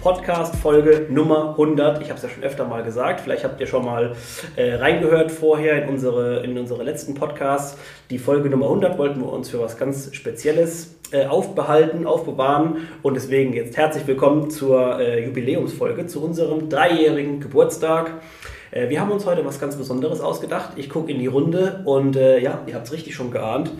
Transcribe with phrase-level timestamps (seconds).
[0.00, 2.00] Podcast-Folge Nummer 100.
[2.00, 3.20] Ich habe es ja schon öfter mal gesagt.
[3.20, 4.16] Vielleicht habt ihr schon mal
[4.56, 7.76] äh, reingehört vorher in unsere, in unsere letzten Podcasts.
[8.08, 12.88] Die Folge Nummer 100 wollten wir uns für was ganz Spezielles äh, aufbehalten, aufbewahren.
[13.02, 18.22] Und deswegen jetzt herzlich willkommen zur äh, Jubiläumsfolge, zu unserem dreijährigen Geburtstag.
[18.70, 20.72] Äh, wir haben uns heute was ganz Besonderes ausgedacht.
[20.76, 23.70] Ich gucke in die Runde und äh, ja, ihr habt es richtig schon geahnt.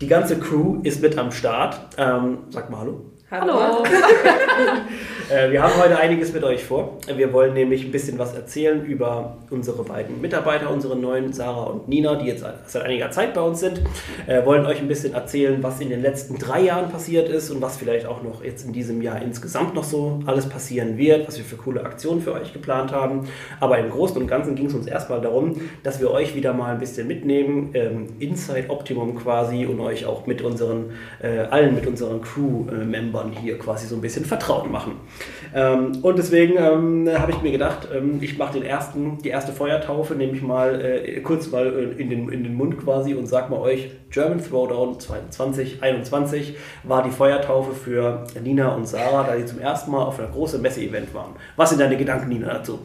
[0.00, 1.78] Die ganze Crew ist mit am Start.
[1.98, 3.15] Ähm, sag mal Hallo.
[3.28, 3.82] Hallo.
[5.28, 6.98] Äh, wir haben heute einiges mit euch vor.
[7.12, 11.88] Wir wollen nämlich ein bisschen was erzählen über unsere beiden Mitarbeiter, unsere neuen Sarah und
[11.88, 13.80] Nina, die jetzt seit einiger Zeit bei uns sind.
[14.26, 17.60] Wir wollen euch ein bisschen erzählen, was in den letzten drei Jahren passiert ist und
[17.60, 21.38] was vielleicht auch noch jetzt in diesem Jahr insgesamt noch so alles passieren wird, was
[21.38, 23.26] wir für coole Aktionen für euch geplant haben.
[23.58, 26.72] Aber im Großen und Ganzen ging es uns erstmal darum, dass wir euch wieder mal
[26.72, 31.88] ein bisschen mitnehmen, ähm, Inside Optimum quasi und euch auch mit unseren, äh, allen mit
[31.88, 32.20] unseren
[33.16, 35.00] Crew-Membern hier quasi so ein bisschen vertraut machen.
[35.54, 39.52] Ähm, und deswegen ähm, habe ich mir gedacht, ähm, ich mache den ersten, die erste
[39.52, 43.26] Feuertaufe, nehme ich mal äh, kurz mal äh, in, den, in den Mund quasi und
[43.26, 49.46] sag mal euch, German Throwdown 2021 war die Feuertaufe für Nina und Sarah, da sie
[49.46, 51.34] zum ersten Mal auf einer großen Messe-Event waren.
[51.56, 52.80] Was sind deine Gedanken, Nina, dazu?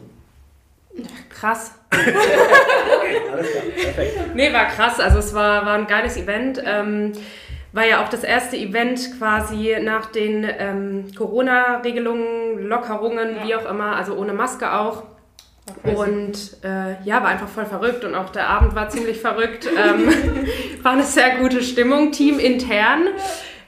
[1.30, 1.72] Krass.
[1.92, 4.18] okay, alles klar, perfekt.
[4.34, 5.00] Nee, war krass.
[5.00, 6.62] Also es war, war ein geiles Event.
[6.64, 7.12] Ähm,
[7.72, 13.44] war ja auch das erste Event quasi nach den ähm, Corona-Regelungen, Lockerungen, Ja.
[13.46, 15.04] wie auch immer, also ohne Maske auch.
[15.84, 19.66] Und äh, ja, war einfach voll verrückt und auch der Abend war ziemlich verrückt.
[19.66, 20.08] Ähm,
[20.82, 23.06] war eine sehr gute Stimmung, Team intern.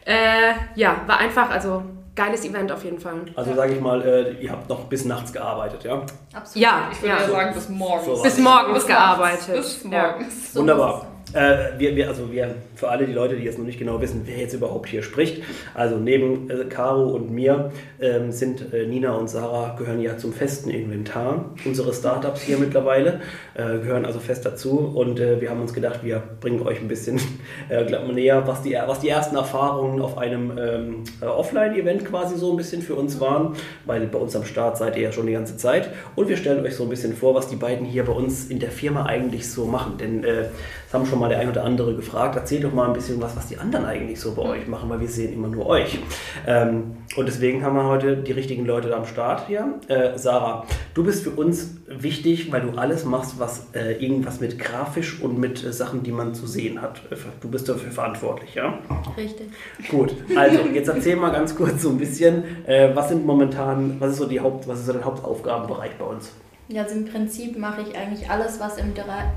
[0.05, 1.83] Äh, ja, war einfach, also
[2.17, 3.15] geiles Event auf jeden Fall.
[3.37, 6.03] Also sage ich mal, äh, ihr habt noch bis nachts gearbeitet, ja?
[6.35, 6.63] Absolut.
[6.69, 7.21] Ja, Ich würde ja.
[7.23, 8.05] ja sagen, bis morgens.
[8.07, 9.57] So Bis morgens Bis gearbeitet.
[9.57, 9.89] Bis Ja.
[10.13, 10.53] morgens.
[10.53, 11.07] So Wunderbar.
[11.33, 14.23] Äh, wir, wir, also wir, für alle die Leute, die jetzt noch nicht genau wissen,
[14.27, 19.15] wer jetzt überhaupt hier spricht, also neben äh, Caro und mir ähm, sind äh, Nina
[19.15, 23.21] und Sarah gehören ja zum festen Inventar unserer Startups hier mittlerweile,
[23.55, 24.93] äh, gehören also fest dazu.
[24.95, 27.19] Und äh, wir haben uns gedacht, wir bringen euch ein bisschen
[27.71, 32.51] äh, näher, was die, was die ersten Erfahrungen auf einem ähm, äh, Offline-Event quasi so
[32.51, 33.55] ein bisschen für uns waren,
[33.87, 35.89] weil bei uns am Start seid ihr ja schon die ganze Zeit.
[36.17, 38.59] Und wir stellen euch so ein bisschen vor, was die beiden hier bei uns in
[38.59, 42.37] der Firma eigentlich so machen, denn das haben schon mal der ein oder andere gefragt.
[42.37, 45.01] Erzählt doch mal ein bisschen was, was die anderen eigentlich so bei euch machen, weil
[45.01, 45.99] wir sehen immer nur euch.
[46.47, 49.75] Ähm, und deswegen haben wir heute die richtigen Leute da am Start hier.
[49.89, 54.59] Äh, Sarah, du bist für uns wichtig, weil du alles machst, was äh, irgendwas mit
[54.59, 57.01] grafisch und mit äh, Sachen, die man zu sehen hat.
[57.11, 58.79] Äh, Du bist dafür verantwortlich, ja?
[59.17, 59.47] Richtig.
[59.89, 64.13] Gut, also jetzt erzähl mal ganz kurz so ein bisschen, äh, was sind momentan, was
[64.13, 66.33] ist so die Haupt, was ist so dein Hauptaufgabenbereich bei uns?
[66.69, 68.95] Ja, also im Prinzip mache ich eigentlich alles, was im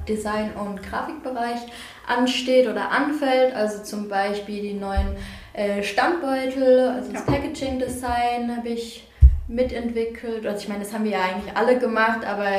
[0.07, 1.59] Design- und Grafikbereich
[2.07, 3.53] ansteht oder anfällt.
[3.53, 5.09] Also zum Beispiel die neuen
[5.53, 7.31] äh, Standbeutel, also das Ja.
[7.33, 9.07] Packaging-Design habe ich
[9.49, 10.45] mitentwickelt.
[10.45, 12.49] Also ich meine, das haben wir ja eigentlich alle gemacht, aber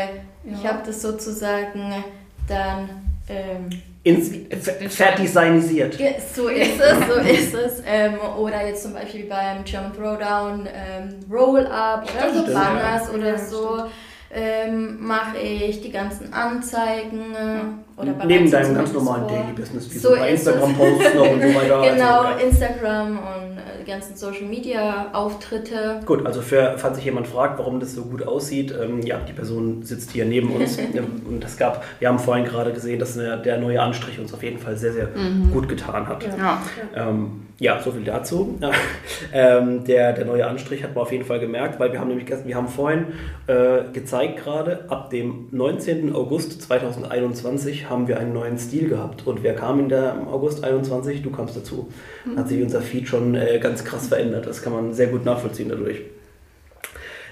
[0.45, 0.71] ich Ja.
[0.75, 2.05] habe das sozusagen
[2.49, 2.89] dann...
[3.29, 3.69] Ähm,
[4.05, 4.31] Ins,
[4.63, 5.99] ver- verdesignisiert.
[6.35, 7.83] So ist es, so ist es.
[7.87, 13.15] Ähm, oder jetzt zum Beispiel beim German Throwdown ähm, Roll-Up oder so Stimmt, Banners ja.
[13.15, 13.85] oder Ja, so
[14.31, 19.27] ähm, mache ich die ganzen Anzeigen äh, oder Neben deinem ganz normalen.
[19.27, 20.77] Daily Business, wie So so bei ist Instagram es.
[20.79, 21.83] posten noch und so weiter.
[21.95, 22.47] Genau, Also, ja.
[22.49, 23.58] Instagram und
[23.89, 26.01] ganzen Social Media Auftritte.
[26.07, 29.33] Gut, also für, falls sich jemand fragt, warum das so gut aussieht, ähm, ja, die
[29.33, 30.79] Person sitzt hier neben uns
[31.29, 34.43] und es gab, wir haben vorhin gerade gesehen, dass eine, der neue Anstrich uns auf
[34.43, 35.09] jeden Fall sehr, sehr
[35.53, 36.23] gut getan hat.
[36.23, 36.63] Ja.
[36.95, 38.57] Ähm, ja, so viel dazu.
[39.33, 42.27] ähm, der, der neue Anstrich hat man auf jeden Fall gemerkt, weil wir haben nämlich
[42.27, 43.07] gestern, wir haben vorhin
[43.49, 46.15] äh, gezeigt gerade, ab dem 19.
[46.15, 49.27] August 2021 haben wir einen neuen Stil gehabt.
[49.27, 51.23] Und wer kam in der im August 21?
[51.23, 51.89] Du kamst dazu.
[52.37, 54.47] Hat sich unser Feed schon äh, ganz krass verändert.
[54.47, 56.03] Das kann man sehr gut nachvollziehen dadurch.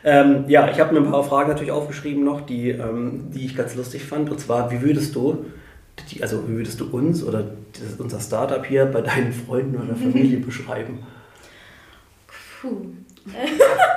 [0.05, 3.57] Ähm, ja, ich habe mir ein paar Fragen natürlich aufgeschrieben noch, die, ähm, die ich
[3.57, 4.31] ganz lustig fand.
[4.31, 5.47] Und zwar, wie würdest du,
[6.11, 9.97] die, also wie würdest du uns oder das, unser Startup hier bei deinen Freunden oder
[9.97, 11.01] Familie beschreiben?
[12.61, 12.87] Puh.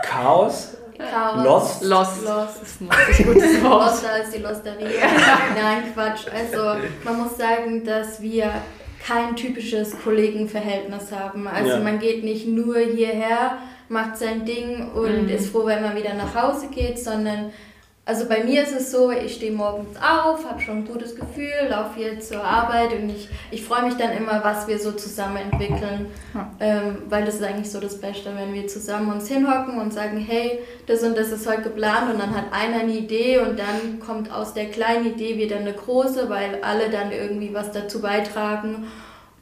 [0.04, 0.78] Chaos?
[0.98, 1.46] Chaos.
[1.46, 1.84] Lost?
[1.84, 2.26] Lost.
[2.26, 2.52] Lost.
[2.60, 3.92] Das ist ein gutes Wort.
[3.92, 4.88] Loster ist die Losterie.
[5.56, 6.26] Nein, Quatsch.
[6.34, 8.52] Also man muss sagen, dass wir
[9.06, 11.48] kein typisches Kollegenverhältnis haben.
[11.48, 11.80] Also Ja.
[11.80, 13.58] man geht nicht nur hierher,
[13.88, 15.30] macht sein Ding und Mhm.
[15.30, 17.52] ist froh, wenn man wieder nach Hause geht, sondern
[18.10, 21.70] Also bei mir ist es so, ich stehe morgens auf, habe schon ein gutes Gefühl,
[21.70, 25.38] laufe jetzt zur Arbeit und ich, ich freue mich dann immer, was wir so zusammen
[25.38, 26.08] entwickeln.
[26.34, 26.52] Ja.
[26.60, 30.18] Ähm, weil das ist eigentlich so das Beste, wenn wir zusammen uns hinhocken und sagen,
[30.18, 30.58] hey,
[30.88, 34.34] das und das ist heute geplant und dann hat einer eine Idee und dann kommt
[34.34, 38.88] aus der kleinen Idee wieder eine große, weil alle dann irgendwie was dazu beitragen.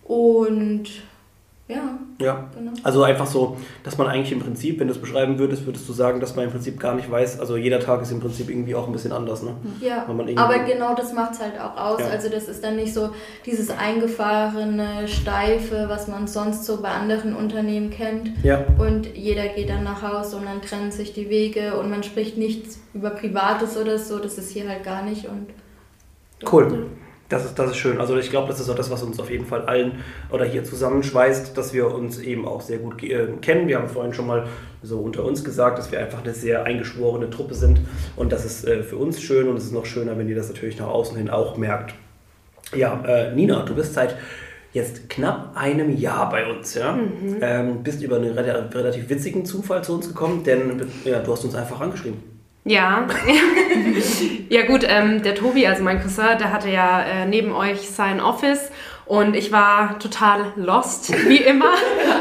[0.04, 0.90] Und
[1.68, 1.98] ja.
[2.20, 2.50] Ja.
[2.56, 2.72] Genau.
[2.82, 5.94] Also einfach so, dass man eigentlich im Prinzip, wenn du es beschreiben würdest, würdest du
[5.94, 8.74] sagen, dass man im Prinzip gar nicht weiß, also jeder Tag ist im Prinzip irgendwie
[8.74, 9.52] auch ein bisschen anders, ne?
[9.82, 10.06] Ja.
[10.36, 12.00] Aber genau das macht es halt auch aus.
[12.00, 12.08] Ja.
[12.08, 13.10] Also das ist dann nicht so
[13.46, 18.32] dieses eingefahrene, steife, was man sonst so bei anderen Unternehmen kennt.
[18.44, 18.66] Ja.
[18.78, 22.38] Und jeder geht dann nach Hause und dann trennen sich die Wege und man spricht
[22.38, 24.20] nichts über Privates oder so.
[24.20, 25.48] Das ist hier halt gar nicht und.
[26.52, 26.88] Cool.
[27.30, 28.00] Das ist, das ist schön.
[28.00, 30.64] Also ich glaube, das ist auch das, was uns auf jeden Fall allen oder hier
[30.64, 33.68] zusammenschweißt, dass wir uns eben auch sehr gut äh, kennen.
[33.68, 34.48] Wir haben vorhin schon mal
[34.82, 37.82] so unter uns gesagt, dass wir einfach eine sehr eingeschworene Truppe sind.
[38.16, 40.48] Und das ist äh, für uns schön und es ist noch schöner, wenn ihr das
[40.48, 41.96] natürlich nach außen hin auch merkt.
[42.74, 44.16] Ja, äh, Nina, du bist seit
[44.72, 46.76] jetzt knapp einem Jahr bei uns.
[46.76, 46.94] Ja?
[46.94, 47.38] Mhm.
[47.42, 51.56] Ähm, bist über einen relativ witzigen Zufall zu uns gekommen, denn ja, du hast uns
[51.56, 52.37] einfach angeschrieben.
[52.68, 53.08] Ja,
[54.50, 58.20] ja gut, ähm, der Tobi, also mein Cousin, der hatte ja äh, neben euch sein
[58.20, 58.72] Office
[59.06, 61.72] und ich war total lost, wie immer,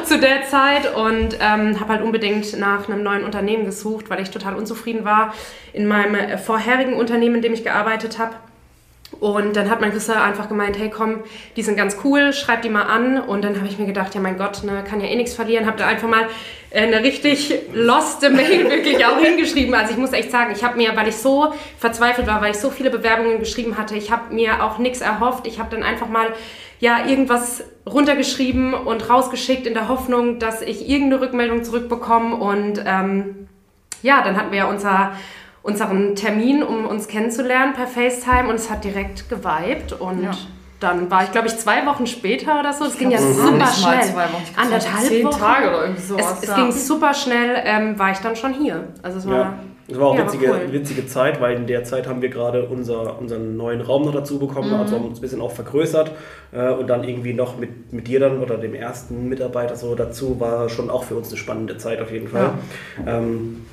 [0.05, 4.31] zu der Zeit und ähm, habe halt unbedingt nach einem neuen Unternehmen gesucht, weil ich
[4.31, 5.35] total unzufrieden war
[5.73, 8.37] in meinem äh, vorherigen Unternehmen, in dem ich gearbeitet habe.
[9.21, 11.21] Und dann hat mein Cousin einfach gemeint, hey komm,
[11.57, 13.21] die sind ganz cool, schreib die mal an.
[13.21, 15.67] Und dann habe ich mir gedacht, ja mein Gott, ne, kann ja eh nichts verlieren.
[15.67, 16.27] Habe da einfach mal
[16.75, 19.75] eine richtig loste Mail wirklich auch hingeschrieben.
[19.75, 22.59] Also ich muss echt sagen, ich habe mir, weil ich so verzweifelt war, weil ich
[22.59, 25.47] so viele Bewerbungen geschrieben hatte, ich habe mir auch nichts erhofft.
[25.47, 26.29] Ich habe dann einfach mal
[26.79, 32.37] ja irgendwas runtergeschrieben und rausgeschickt in der Hoffnung, dass ich irgendeine Rückmeldung zurückbekomme.
[32.37, 33.49] Und ähm,
[34.03, 35.13] ja, dann hatten wir ja unser
[35.67, 40.31] unseren Termin, um uns kennenzulernen per FaceTime und es hat direkt geweibt und ja.
[40.79, 42.85] dann war ich, glaube ich, zwei Wochen später oder so.
[42.85, 44.03] Es ging ja super schnell.
[44.05, 44.45] Zwei Wochen.
[44.57, 45.41] Anderthalb zehn Wochen.
[45.41, 46.39] Tage oder irgendwie sowas.
[46.41, 48.85] Es, es ging super schnell, ähm, war ich dann schon hier.
[49.03, 49.37] Also es war...
[49.37, 49.59] Ja.
[49.89, 50.73] Das war auch ja, witzige, cool.
[50.73, 54.41] witzige Zeit, weil in der Zeit haben wir gerade unser, unseren neuen Raum noch dazu
[54.41, 54.81] bekommen, mhm.
[54.81, 56.11] also haben uns ein bisschen auch vergrößert
[56.51, 60.41] äh, und dann irgendwie noch mit, mit dir dann oder dem ersten Mitarbeiter so dazu,
[60.41, 62.55] war schon auch für uns eine spannende Zeit auf jeden Fall.
[63.07, 63.19] Ja.
[63.19, 63.65] Ähm,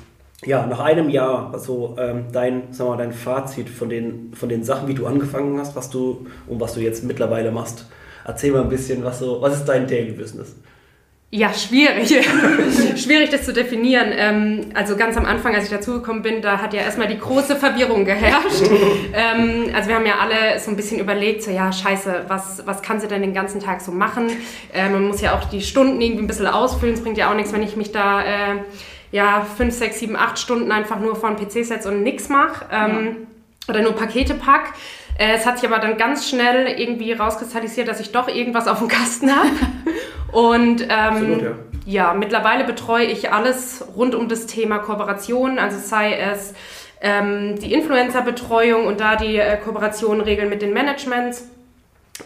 [0.44, 4.64] ja, nach einem Jahr, also ähm, dein, sag mal, dein Fazit von den, von den
[4.64, 7.86] Sachen, wie du angefangen hast, was du und was du jetzt mittlerweile machst.
[8.26, 10.56] Erzähl mal ein bisschen, was so, was ist dein Daily Business?
[11.30, 12.08] Ja, schwierig.
[12.96, 14.12] schwierig, das zu definieren.
[14.16, 17.56] Ähm, also ganz am Anfang, als ich dazugekommen bin, da hat ja erstmal die große
[17.56, 18.62] Verwirrung geherrscht.
[19.12, 22.82] ähm, also wir haben ja alle so ein bisschen überlegt, so ja, scheiße, was, was
[22.82, 24.30] kann sie denn den ganzen Tag so machen?
[24.72, 26.94] Äh, man muss ja auch die Stunden irgendwie ein bisschen ausfüllen.
[26.94, 28.22] Es bringt ja auch nichts, wenn ich mich da...
[28.22, 28.56] Äh,
[29.14, 33.28] ja, fünf, sechs, sieben, acht Stunden einfach nur von PC-Sets und nichts mache ähm,
[33.68, 33.72] ja.
[33.72, 34.72] oder nur Pakete pack.
[35.16, 38.80] Äh, es hat sich aber dann ganz schnell irgendwie rauskristallisiert, dass ich doch irgendwas auf
[38.80, 39.50] dem Kasten habe.
[40.32, 41.52] und ähm, Absolut, ja.
[41.86, 46.52] ja, mittlerweile betreue ich alles rund um das Thema Kooperation, also sei es
[47.00, 51.46] ähm, die Influencer-Betreuung und da die äh, Kooperation regeln mit den Managements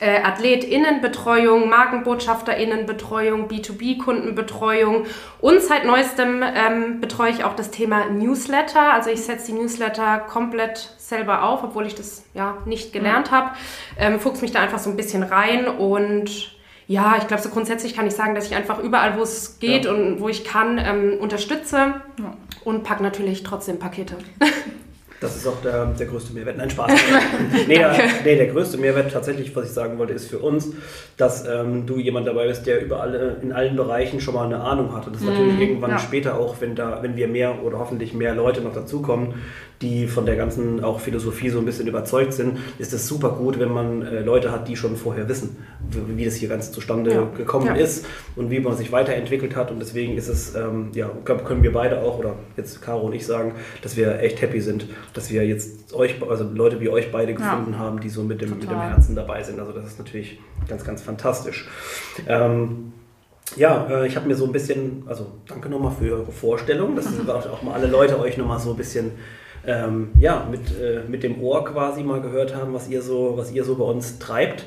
[0.00, 5.06] äh, AthletInnenbetreuung, MarkenbotschafterInnenbetreuung, B2B-Kundenbetreuung
[5.40, 8.93] und seit neuestem ähm, betreue ich auch das Thema Newsletter.
[8.93, 13.35] Also ich setze die Newsletter komplett selber auf, obwohl ich das ja nicht gelernt mhm.
[13.35, 13.50] habe.
[13.99, 16.54] Ähm, fuchs mich da einfach so ein bisschen rein und
[16.87, 19.85] ja, ich glaube, so grundsätzlich kann ich sagen, dass ich einfach überall, wo es geht
[19.85, 19.92] ja.
[19.92, 22.37] und wo ich kann, ähm, unterstütze ja.
[22.64, 24.16] und packe natürlich trotzdem Pakete.
[25.20, 26.58] Das ist auch der, der größte Mehrwert.
[26.58, 26.92] Nein, Spaß.
[27.66, 27.92] nee, der,
[28.25, 30.68] nee, der größte Mehrwert tatsächlich, was ich sagen wollte, ist für uns,
[31.16, 34.60] dass ähm, du jemand dabei bist, der über alle, in allen Bereichen schon mal eine
[34.60, 35.06] Ahnung hat.
[35.06, 35.98] Und das ist natürlich mhm, irgendwann ja.
[35.98, 39.34] später auch, wenn, da, wenn wir mehr oder hoffentlich mehr Leute noch dazukommen,
[39.82, 43.61] die von der ganzen auch Philosophie so ein bisschen überzeugt sind, ist es super gut,
[43.61, 45.56] wenn man äh, Leute hat, die schon vorher wissen,
[45.90, 47.28] wie, wie das hier ganz zustande ja.
[47.37, 47.75] gekommen ja.
[47.75, 48.04] ist
[48.35, 49.70] und wie man sich weiterentwickelt hat.
[49.70, 53.25] Und deswegen ist es, ähm, ja, können wir beide auch, oder jetzt Caro und ich
[53.25, 57.35] sagen, dass wir echt happy sind, dass wir jetzt euch, also Leute wie euch beide
[57.35, 57.78] gefunden ja.
[57.78, 59.61] haben, die so mit dem, mit dem Herzen dabei sind.
[59.61, 61.68] Also das ist natürlich ganz, ganz fantastisch.
[62.26, 62.92] Ähm,
[63.56, 67.06] ja, äh, ich habe mir so ein bisschen, also danke nochmal für eure Vorstellung, dass
[67.28, 69.12] auch mal alle Leute euch nochmal so ein bisschen
[69.66, 73.52] ähm, ja, mit, äh, mit dem Ohr quasi mal gehört haben, was ihr so, was
[73.52, 74.64] ihr so bei uns treibt.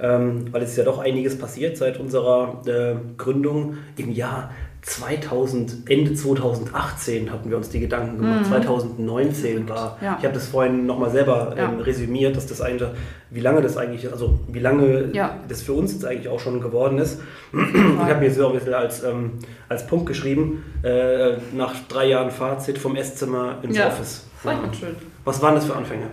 [0.00, 4.50] Ähm, weil es ist ja doch einiges passiert seit unserer äh, Gründung im Jahr
[4.82, 8.40] 2000, Ende 2018 hatten wir uns die Gedanken gemacht.
[8.40, 8.46] Mhm.
[8.46, 9.96] 2019 war.
[10.00, 10.16] Ja.
[10.18, 11.84] Ich habe das vorhin nochmal selber ähm, ja.
[11.84, 12.88] resümiert, dass das eigentlich,
[13.30, 15.36] wie lange das eigentlich, also wie lange ja.
[15.48, 17.20] das für uns jetzt eigentlich auch schon geworden ist.
[17.52, 19.34] ich habe mir so ein bisschen als, ähm,
[19.68, 24.26] als Punkt geschrieben, äh, nach drei Jahren Fazit vom Esszimmer ins Office.
[24.42, 24.96] Schön.
[25.24, 26.08] Was waren das für Anfänge?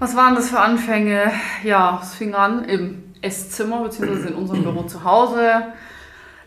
[0.00, 1.30] Was waren das für Anfänge?
[1.62, 5.62] Ja, es fing an im Esszimmer, beziehungsweise in unserem Büro zu Hause.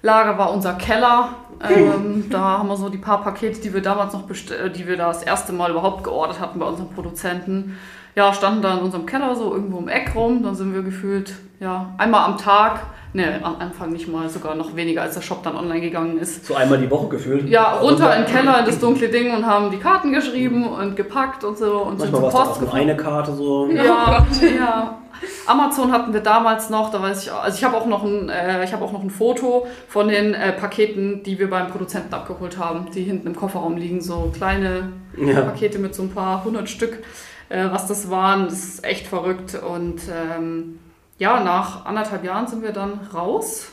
[0.03, 1.29] Lager war unser Keller.
[1.67, 4.97] Ähm, da haben wir so die paar Pakete, die wir damals noch bestellt, die wir
[4.97, 7.77] da das erste Mal überhaupt geordert hatten bei unserem Produzenten.
[8.15, 10.43] Ja, standen da in unserem Keller so irgendwo im Eck rum.
[10.43, 12.81] Dann sind wir gefühlt, ja, einmal am Tag
[13.15, 16.47] Ne, am Anfang nicht mal, sogar noch weniger, als der Shop dann online gegangen ist.
[16.47, 17.47] So einmal die Woche gefühlt?
[17.47, 20.95] Ja, runter in den Keller, in das dunkle Ding und haben die Karten geschrieben und
[20.95, 21.83] gepackt und so.
[21.83, 23.67] Und Manchmal war es auch nur eine Karte so.
[23.67, 24.97] Ja, oh ja.
[25.45, 28.63] Amazon hatten wir damals noch, da weiß ich, also ich habe auch noch ein, äh,
[28.63, 32.57] ich habe auch noch ein Foto von den äh, Paketen, die wir beim Produzenten abgeholt
[32.57, 35.41] haben, die hinten im Kofferraum liegen, so kleine ja.
[35.41, 37.03] Pakete mit so ein paar hundert Stück,
[37.49, 40.79] äh, was das waren, das ist echt verrückt und ähm,
[41.19, 43.69] ja, nach anderthalb Jahren sind wir dann raus.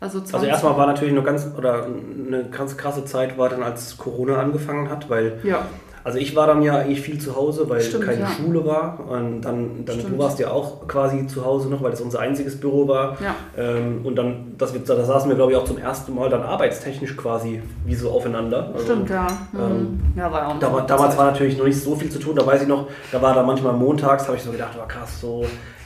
[0.00, 3.96] Also, also erstmal war natürlich nur ganz oder eine ganz krasse Zeit war dann, als
[3.96, 5.66] Corona angefangen hat, weil ja.
[6.04, 8.28] Also ich war dann ja eigentlich viel zu Hause, weil Stimmt, keine ja.
[8.28, 12.02] Schule war und dann, dann du warst ja auch quasi zu Hause noch, weil das
[12.02, 13.34] unser einziges Büro war ja.
[13.56, 17.16] Ähm, und dann das da saßen wir glaube ich auch zum ersten Mal dann arbeitstechnisch
[17.16, 18.70] quasi wie so aufeinander.
[18.74, 19.26] Also, Stimmt ja.
[19.54, 20.18] Ähm, mhm.
[20.18, 22.62] ja war auch da, damals war natürlich noch nicht so viel zu tun, da weiß
[22.62, 25.44] ich noch, da war da manchmal montags, habe ich so gedacht, war krass so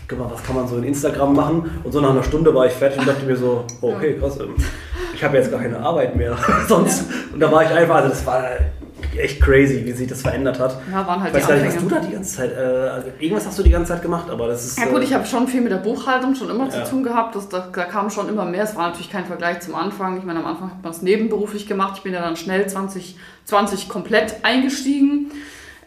[0.08, 1.70] guck mal, was kann man so in Instagram machen?
[1.84, 4.40] Und so nach einer Stunde war ich fertig und dachte mir so, oh, okay, krass,
[4.40, 4.54] ähm,
[5.14, 6.36] ich habe jetzt gar keine Arbeit mehr
[6.68, 7.04] sonst.
[7.32, 8.42] Und da war ich einfach, also das war
[9.18, 10.76] echt crazy, wie sich das verändert hat.
[10.90, 13.08] Ja, waren halt ich weiß gar nicht, was du da die ganze Zeit, äh, also
[13.18, 14.78] irgendwas hast du die ganze Zeit gemacht, aber das ist...
[14.78, 16.84] Ja gut, äh, ich habe schon viel mit der Buchhaltung schon immer ja.
[16.84, 19.60] zu tun gehabt, das, da, da kam schon immer mehr, es war natürlich kein Vergleich
[19.60, 22.36] zum Anfang, ich meine, am Anfang hat man es nebenberuflich gemacht, ich bin ja dann
[22.36, 25.30] schnell 2020 komplett eingestiegen.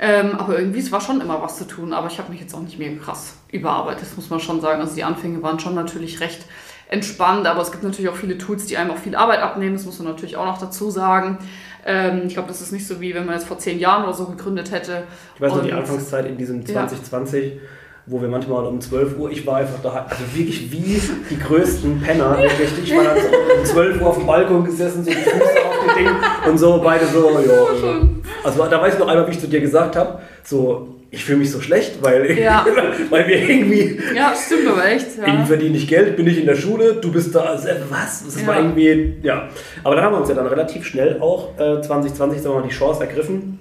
[0.04, 1.94] Ähm, aber irgendwie, es war schon immer was zu tun.
[1.94, 4.82] Aber ich habe mich jetzt auch nicht mehr krass überarbeitet, das muss man schon sagen.
[4.82, 6.44] Also die Anfänge waren schon natürlich recht
[6.90, 9.76] entspannt, aber es gibt natürlich auch viele Tools, die einem auch viel Arbeit abnehmen.
[9.76, 11.38] Das muss man natürlich auch noch dazu sagen.
[11.86, 14.14] Ähm, ich glaube, das ist nicht so wie wenn man jetzt vor zehn Jahren oder
[14.14, 15.04] so gegründet hätte.
[15.36, 17.56] Ich weiß noch, die Anfangszeit in diesem 2020.
[17.56, 17.62] Ja
[18.08, 22.02] wo wir manchmal um 12 Uhr, ich war einfach da, also wirklich wie die größten
[22.02, 22.38] Penner.
[22.84, 23.28] Ich war dann so
[23.60, 25.40] um 12 Uhr auf dem Balkon gesessen, so die Füße
[25.96, 26.08] Ding
[26.50, 28.02] und so, beide so, ja.
[28.44, 31.40] Also da weiß ich noch einmal, wie ich zu dir gesagt habe, so, ich fühle
[31.40, 32.66] mich so schlecht, weil, ja.
[33.10, 34.00] weil wir irgendwie.
[34.16, 35.18] Ja, stimmt aber echt.
[35.18, 35.28] Ja.
[35.28, 37.42] Irgendwie verdiene ich Geld, bin ich in der Schule, du bist da.
[37.42, 38.24] Also, was?
[38.24, 38.48] Das ja.
[38.48, 39.18] war irgendwie.
[39.22, 39.50] Ja.
[39.84, 42.68] Aber dann haben wir uns ja dann relativ schnell auch äh, 2020 sagen wir mal,
[42.68, 43.60] die Chance ergriffen,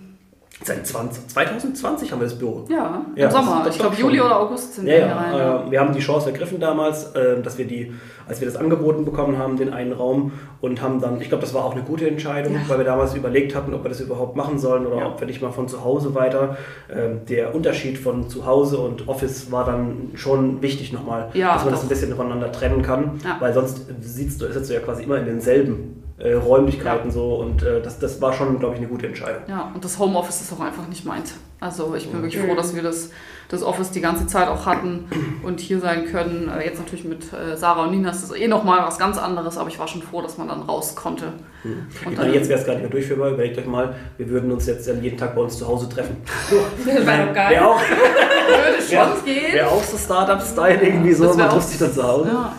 [0.63, 2.67] Seit 20, 2020 haben wir das Büro.
[2.69, 3.67] Ja, im ja, Sommer.
[3.71, 5.33] ich glaube, Juli oder August sind ja, wir ja, rein.
[5.33, 5.67] Ja.
[5.67, 7.95] Äh, wir haben die Chance ergriffen damals, äh, dass wir die,
[8.31, 11.53] als wir das angeboten bekommen haben, den einen Raum und haben dann, ich glaube, das
[11.53, 12.61] war auch eine gute Entscheidung, ja.
[12.69, 15.43] weil wir damals überlegt hatten, ob wir das überhaupt machen sollen oder ob wir nicht
[15.43, 16.57] mal von zu Hause weiter.
[16.89, 21.65] Ähm, der Unterschied von zu Hause und Office war dann schon wichtig nochmal, dass man
[21.65, 21.71] doch.
[21.73, 25.19] das ein bisschen voneinander trennen kann, weil sonst sitzt du, sitzt du ja quasi immer
[25.19, 27.13] in denselben äh, Räumlichkeiten ja.
[27.13, 29.43] so und äh, das, das war schon, glaube ich, eine gute Entscheidung.
[29.49, 31.35] Ja, und das Homeoffice ist auch einfach nicht meins.
[31.61, 33.11] Also ich bin wirklich froh, dass wir das,
[33.49, 35.05] das Office die ganze Zeit auch hatten
[35.43, 36.51] und hier sein können.
[36.51, 39.59] Äh, jetzt natürlich mit äh, Sarah und Nina ist das eh nochmal was ganz anderes,
[39.59, 41.33] aber ich war schon froh, dass man dann raus konnte.
[41.65, 41.87] Mhm.
[42.07, 43.31] Und dann, jetzt wäre es gar nicht mehr durchführbar.
[43.31, 46.17] Überlegt euch mal, wir würden uns jetzt jeden Tag bei uns zu Hause treffen.
[46.87, 47.51] das wäre doch geil.
[47.51, 49.55] Wär auch, Würde schon wär, gehen.
[49.55, 52.31] Wäre auch so Startup-Style irgendwie so, man trifft sich dann zu Hause.
[52.33, 52.53] Ja,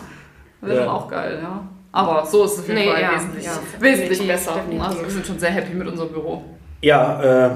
[0.60, 0.92] wäre ja.
[0.92, 1.71] auch geil, ja.
[1.92, 4.54] Aber so ist es auf jeden nee, Fall ja, wesentlich, ja, wesentlich besser.
[4.54, 4.82] Definitiv.
[4.82, 6.42] Also wir sind schon sehr happy mit unserem Büro.
[6.80, 7.50] Ja, äh,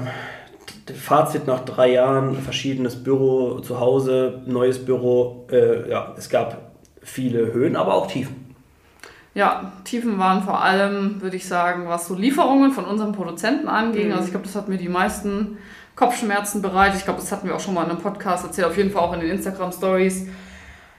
[0.93, 5.47] Fazit nach drei Jahren, verschiedenes Büro zu Hause, neues Büro.
[5.51, 8.55] Äh, ja, es gab viele Höhen, aber auch Tiefen.
[9.33, 14.07] Ja, Tiefen waren vor allem, würde ich sagen, was so Lieferungen von unseren Produzenten anging.
[14.07, 14.13] Mhm.
[14.13, 15.57] Also ich glaube, das hat mir die meisten
[15.95, 16.99] Kopfschmerzen bereitet.
[16.99, 19.01] Ich glaube, das hatten wir auch schon mal in einem Podcast erzählt, auf jeden Fall
[19.01, 20.27] auch in den Instagram-Stories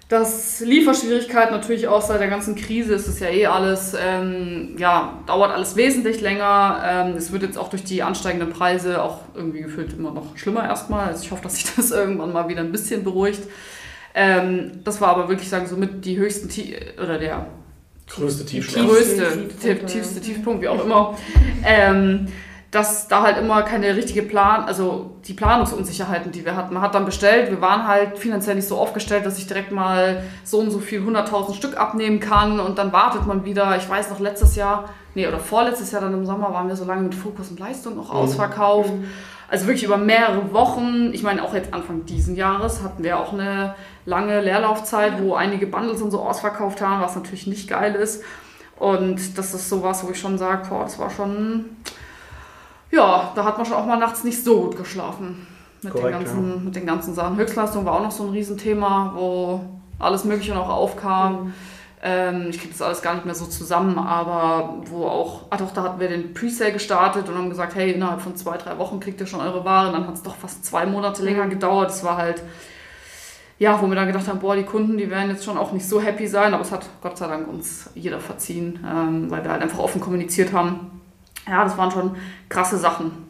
[0.09, 5.23] dass Lieferschwierigkeiten natürlich auch seit der ganzen Krise ist es ja eh alles, ähm, ja,
[5.27, 6.83] dauert alles wesentlich länger.
[6.83, 10.65] Ähm, es wird jetzt auch durch die ansteigenden Preise auch irgendwie gefühlt immer noch schlimmer
[10.65, 11.09] erstmal.
[11.09, 13.43] Also ich hoffe, dass sich das irgendwann mal wieder ein bisschen beruhigt.
[14.15, 17.47] Ähm, das war aber wirklich, sagen so mit die höchsten, Tie oder der
[18.09, 18.87] größte Tiefschlag.
[18.87, 21.19] Größte, tiefste Tiefpunkt, wie auch immer.
[22.71, 26.75] Dass da halt immer keine richtige Plan, also die Planungsunsicherheiten, die wir hatten.
[26.75, 30.23] Man hat dann bestellt, wir waren halt finanziell nicht so aufgestellt, dass ich direkt mal
[30.45, 33.75] so und so viel 100.000 Stück abnehmen kann und dann wartet man wieder.
[33.79, 36.85] Ich weiß noch, letztes Jahr, nee, oder vorletztes Jahr dann im Sommer waren wir so
[36.85, 38.19] lange mit Fokus und Leistung noch mhm.
[38.19, 38.93] ausverkauft.
[38.93, 39.09] Mhm.
[39.51, 41.11] Also wirklich über mehrere Wochen.
[41.15, 45.67] Ich meine, auch jetzt Anfang diesen Jahres hatten wir auch eine lange Leerlaufzeit, wo einige
[45.67, 48.23] Bundles und so ausverkauft haben, was natürlich nicht geil ist.
[48.79, 51.65] Und das ist sowas, wo ich schon sage, boah, das war schon
[52.91, 55.47] ja, da hat man schon auch mal nachts nicht so gut geschlafen.
[55.83, 56.57] Mit, Korrekt, den, ganzen, ja.
[56.65, 57.37] mit den ganzen Sachen.
[57.37, 59.61] Höchstleistung war auch noch so ein Riesenthema, wo
[59.99, 61.33] alles Mögliche noch aufkam.
[61.47, 61.55] Mhm.
[62.01, 65.73] Ähm, ich kriege das alles gar nicht mehr so zusammen, aber wo auch, ah doch,
[65.73, 69.01] da hatten wir den Presale gestartet und haben gesagt, hey, innerhalb von zwei, drei Wochen
[69.01, 69.93] kriegt ihr schon eure Ware.
[69.93, 71.51] Dann hat es doch fast zwei Monate länger Mhm.
[71.51, 71.91] gedauert.
[71.91, 72.43] Das war halt,
[73.59, 75.89] ja, wo wir dann gedacht haben, boah, die Kunden, die werden jetzt schon auch nicht
[75.89, 79.51] so happy sein, aber es hat Gott sei Dank uns jeder verziehen, ähm, weil wir
[79.51, 80.98] halt einfach offen kommuniziert haben.
[81.49, 82.13] Ja, das waren schon
[82.49, 83.29] krasse Sachen.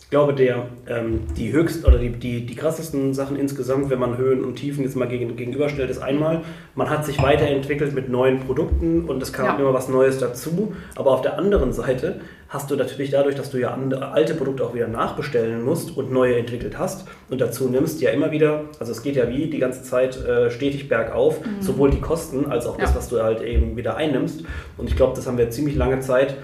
[0.00, 4.16] Ich glaube, der, ähm, die höchst oder die, die, die krassesten Sachen insgesamt, wenn man
[4.16, 6.40] Höhen und Tiefen jetzt mal gegen, gegenüberstellt, ist einmal,
[6.74, 9.56] man hat sich weiterentwickelt mit neuen Produkten und es kam Ja.
[9.58, 10.74] immer was Neues dazu.
[10.96, 14.64] Aber auf der anderen Seite hast du natürlich dadurch, dass du ja andere, alte Produkte
[14.64, 18.92] auch wieder nachbestellen musst und neue entwickelt hast und dazu nimmst, ja immer wieder, also
[18.92, 22.78] es geht ja wie die ganze Zeit äh, stetig bergauf, sowohl die Kosten als auch
[22.78, 22.94] das, Mhm.
[22.94, 22.96] Ja.
[22.98, 24.42] was du halt eben wieder einnimmst.
[24.78, 26.34] Und ich glaube, das haben wir ziemlich lange Zeit.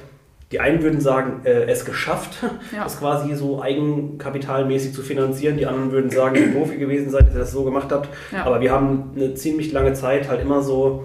[0.53, 2.43] Die einen würden sagen, äh, es geschafft,
[2.77, 2.85] Ja.
[2.85, 5.57] das quasi so eigenkapitalmäßig zu finanzieren.
[5.57, 8.09] Die anderen würden sagen, ihr Profi gewesen seid, dass ihr das so gemacht habt.
[8.33, 8.45] Ja.
[8.45, 11.05] Aber wir haben eine ziemlich lange Zeit halt immer so,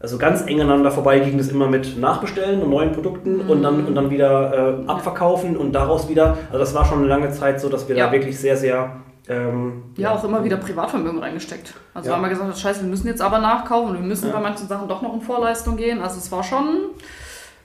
[0.00, 3.62] also ganz eng aneinander vorbei ging das immer mit Nachbestellen und neuen Produkten und, Mhm.
[3.62, 6.36] dann, und dann wieder äh, abverkaufen und daraus wieder.
[6.48, 8.06] Also das war schon eine lange Zeit so, dass wir Ja.
[8.06, 8.96] da wirklich sehr, sehr...
[9.28, 11.74] Ähm, Ja, auch immer wieder Privatvermögen reingesteckt.
[11.94, 12.14] Also Ja.
[12.16, 14.32] weil man gesagt scheiße, wir müssen jetzt aber nachkaufen und wir müssen Ja.
[14.34, 16.00] bei manchen Sachen doch noch in Vorleistung gehen.
[16.00, 16.78] Also es war schon,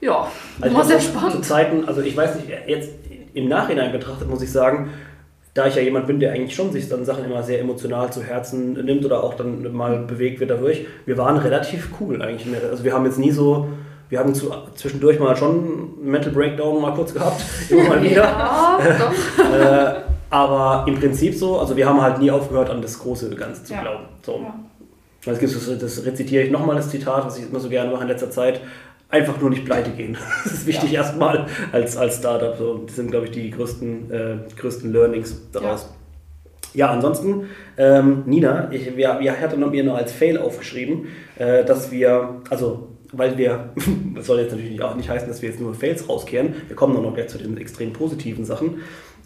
[0.02, 0.28] ja,
[0.62, 1.46] Also ich sehr glaub, Zu spannend.
[1.46, 2.90] Zeiten, also ich weiß nicht, jetzt
[3.34, 4.90] im Nachhinein betrachtet muss ich sagen,
[5.54, 8.24] da ich ja jemand bin, der eigentlich schon sich dann Sachen immer sehr emotional zu
[8.24, 12.48] Herzen nimmt oder auch dann mal bewegt wird dadurch, wir waren relativ cool eigentlich.
[12.70, 13.68] Also wir haben jetzt nie so,
[14.10, 15.50] wir haben zu, zwischendurch mal schon
[16.00, 18.22] einen Mental Breakdown mal kurz gehabt, immer mal wieder.
[18.24, 19.44] Ja, doch.
[19.60, 19.94] äh,
[20.30, 23.74] aber im Prinzip so, also wir haben halt nie aufgehört, an das große Ganze zu
[23.74, 23.82] Ja.
[23.82, 24.04] glauben.
[24.24, 24.42] So.
[25.26, 25.34] Ja.
[25.34, 28.08] Gibt's, das, das rezitiere ich nochmal das Zitat, was ich immer so gerne mache in
[28.08, 28.62] letzter Zeit.
[29.10, 30.18] Einfach nur nicht pleite gehen.
[30.44, 32.56] Das ist wichtig erstmal als, als Startup.
[32.58, 35.90] So, das sind, glaube ich, die größten, äh, größten Learnings daraus.
[36.74, 37.48] Ja, ansonsten,
[37.78, 42.90] ähm, Nina, ich, wir, wir hatten mir nur als Fail aufgeschrieben, äh, dass wir, also,
[43.14, 43.70] weil wir,
[44.16, 46.94] das soll jetzt natürlich auch nicht heißen, dass wir jetzt nur Fails rauskehren, wir kommen
[46.94, 48.82] dann noch gleich zu den extrem positiven Sachen.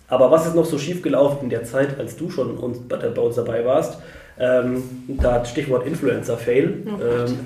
[0.07, 2.97] Aber was ist noch so schief gelaufen in der Zeit, als du schon uns, bei,
[2.97, 4.01] bei uns dabei warst?
[4.43, 6.83] Ähm, da Stichwort Influencer-Fail.
[6.87, 7.39] ähm,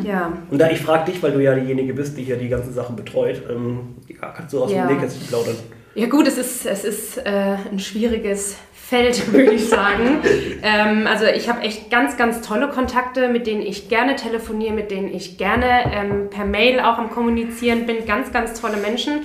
[0.04, 0.32] Ja.
[0.50, 2.96] und da ich frage dich, weil du ja diejenige bist, die hier die ganzen Sachen
[2.96, 4.86] betreut, ähm, ja, kannst du aus Ja.
[4.86, 5.56] dem Nähkästchen plaudern?
[5.94, 10.20] Ja gut, es ist, es ist äh, ein schwieriges Feld, würde ich sagen.
[10.62, 14.90] ähm, also ich habe echt ganz, ganz tolle Kontakte, mit denen ich gerne telefoniere, mit
[14.90, 18.06] denen ich gerne ähm, per Mail auch am Kommunizieren bin.
[18.06, 19.20] Ganz, ganz tolle Menschen.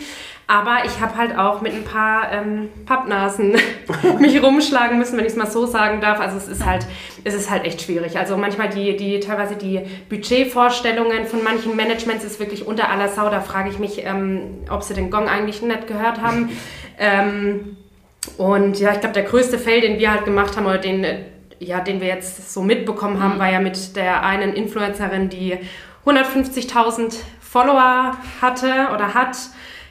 [0.48, 3.56] Aber ich habe halt auch mit ein paar ähm, Pappnasen
[4.20, 6.20] mich rumschlagen müssen, wenn ich es mal so sagen darf.
[6.20, 6.86] Also es ist halt,
[7.24, 8.18] es ist halt echt schwierig.
[8.18, 13.30] Also manchmal die, die teilweise die Budgetvorstellungen von manchen Managements ist wirklich unter aller Sau.
[13.30, 16.50] Da frage ich mich, ähm, ob sie den Gong eigentlich nicht gehört haben.
[17.00, 17.78] ähm,
[18.38, 21.24] und ja, ich glaube, der größte Fail, den wir halt gemacht haben oder den, äh,
[21.60, 25.58] ja, den wir jetzt so mitbekommen haben, war ja mit der einen Influencerin, die
[26.06, 29.38] 150.000 Follower hatte oder hat,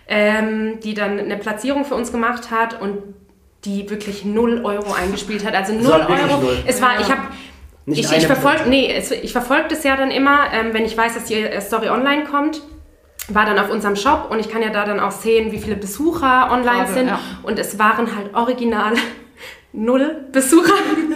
[0.09, 2.99] ähm, die dann eine Platzierung für uns gemacht hat und
[3.64, 5.55] die wirklich 0 Euro eingespielt hat.
[5.55, 6.43] Also 0 war wirklich Euro.
[6.43, 6.59] null.
[6.67, 7.01] Es war, Ja.
[7.01, 7.23] ich habe
[7.87, 10.97] Nicht ich, ich verfolge nee, es, ich verfolge das ja dann immer, ähm, wenn ich
[10.97, 12.61] weiß, dass die äh, Story online kommt.
[13.29, 15.77] War dann auf unserem Shop und ich kann ja da dann auch sehen, wie viele
[15.77, 17.07] Besucher online Gerade, sind.
[17.09, 17.19] ja.
[17.43, 18.93] Und es waren halt original
[19.75, 20.73] null Besucher.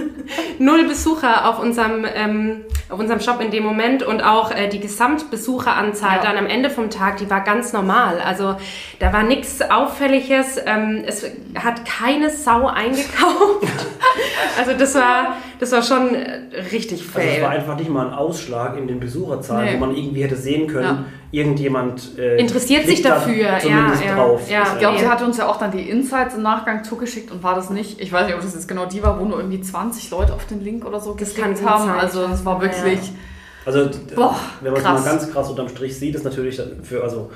[0.59, 4.81] null Besucher auf unserem, ähm, auf unserem Shop in dem Moment und auch äh, die
[4.81, 6.23] Gesamtbesucheranzahl Ja.
[6.23, 8.21] dann am Ende vom Tag, die war ganz normal.
[8.21, 8.57] Also
[8.99, 10.59] da war nichts Auffälliges.
[10.67, 13.63] Ähm, es hat keine Sau eingekauft.
[14.59, 16.41] also das war, das war schon äh,
[16.73, 17.43] richtig Also es fail.
[17.43, 19.75] war einfach nicht mal ein Ausschlag in den Besucherzahlen, Nee.
[19.75, 21.05] wo man irgendwie hätte sehen können, Ja.
[21.33, 24.51] irgendjemand äh, Interessiert sich da dafür, ja, zumindest ja, drauf.
[24.51, 24.63] ja.
[24.73, 25.01] Ich glaube, Ja.
[25.03, 28.01] sie hatte uns ja auch dann die Insights im Nachgang zugeschickt und war das nicht.
[28.01, 30.47] Ich weiß nicht, ob das jetzt genau die war, wo nur irgendwie 20 Leute auf
[30.47, 31.87] den Link oder so geklickt haben.
[31.87, 31.99] sein.
[31.99, 33.01] Also das war wirklich.
[33.67, 35.05] Also, Boah, wenn man es mal krass.
[35.05, 37.31] ganz krass unterm Strich sieht, ist natürlich für, also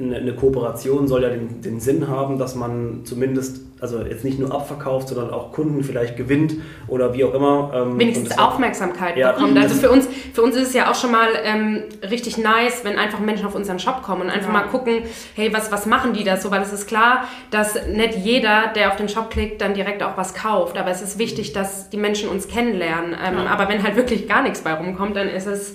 [0.00, 4.38] eine, eine Kooperation soll ja den, den Sinn haben, dass man zumindest, also jetzt nicht
[4.38, 6.54] nur abverkauft, sondern auch Kunden vielleicht gewinnt
[6.86, 7.72] oder wie auch immer.
[7.74, 9.58] ähm, wenigstens Aufmerksamkeit Ja, bekommt.
[9.58, 12.96] Also für uns, für uns ist es ja auch schon mal ähm, richtig nice, wenn
[12.96, 14.60] einfach Menschen auf unseren Shop kommen und einfach Ja.
[14.60, 15.02] mal gucken,
[15.34, 16.52] hey, was, was machen die da so?
[16.52, 20.16] Weil es ist klar, dass nicht jeder, der auf den Shop klickt, dann direkt auch
[20.16, 20.78] was kauft.
[20.78, 23.14] Aber es ist wichtig, dass die Menschen uns kennenlernen.
[23.14, 23.46] Ähm, Ja.
[23.46, 25.74] Aber wenn halt wirklich gar nichts bei rumkommt, dann ist es,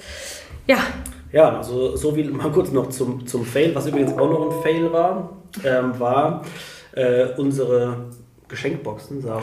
[0.65, 0.77] ja,
[1.34, 4.62] Ja, also so wie mal kurz noch zum, zum Fail, was übrigens auch noch ein
[4.62, 5.30] Fail war,
[5.65, 6.43] ähm, war
[6.96, 7.96] äh, unsere
[8.48, 9.41] Geschenkboxen, Sarah.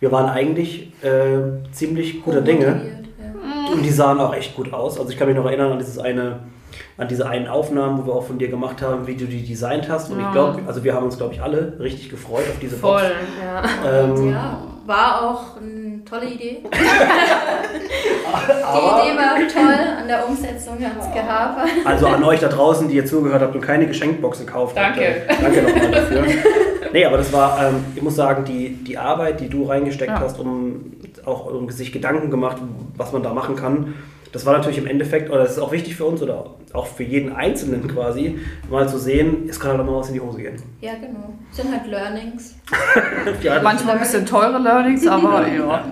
[0.00, 3.72] Wir waren eigentlich äh, ziemlich guter Dinge ja.
[3.72, 4.98] und die sahen auch echt gut aus.
[4.98, 6.40] Also ich kann mich noch erinnern an dieses eine,
[6.98, 9.88] an diese einen Aufnahmen, wo wir auch von dir gemacht haben, wie du die designt
[9.88, 10.10] hast.
[10.10, 10.32] Und ich Ja.
[10.32, 13.00] glaube, also wir haben uns glaube ich alle richtig gefreut auf diese voll.
[13.00, 13.12] Box.
[13.42, 14.02] Ja.
[14.04, 14.62] Ähm, Ja.
[14.86, 16.62] war auch eine tolle Idee.
[16.62, 16.68] die
[18.78, 21.68] Idee war toll, an der Umsetzung hat es gehapert.
[21.84, 25.24] Also an euch da draußen, die ihr zugehört habt und keine Geschenkbox gekauft Danke.
[25.28, 25.40] habt.
[25.40, 26.24] Äh, danke nochmal dafür.
[26.92, 30.20] nee, aber das war, ähm, ich muss sagen, die, die Arbeit, die du reingesteckt Ja.
[30.20, 30.92] hast, um
[31.24, 32.56] auch um sich Gedanken gemacht,
[32.96, 33.94] was man da machen kann.
[34.32, 37.02] Das war natürlich im Endeffekt, oder das ist auch wichtig für uns oder auch für
[37.02, 38.38] jeden Einzelnen quasi,
[38.70, 40.56] mal zu sehen, es kann halt auch mal was in die Hose gehen.
[40.80, 41.32] Ja, genau.
[41.50, 42.54] Sind halt Learnings.
[43.42, 45.84] Ja, das- Manchmal ein bisschen teure Learnings, aber ja.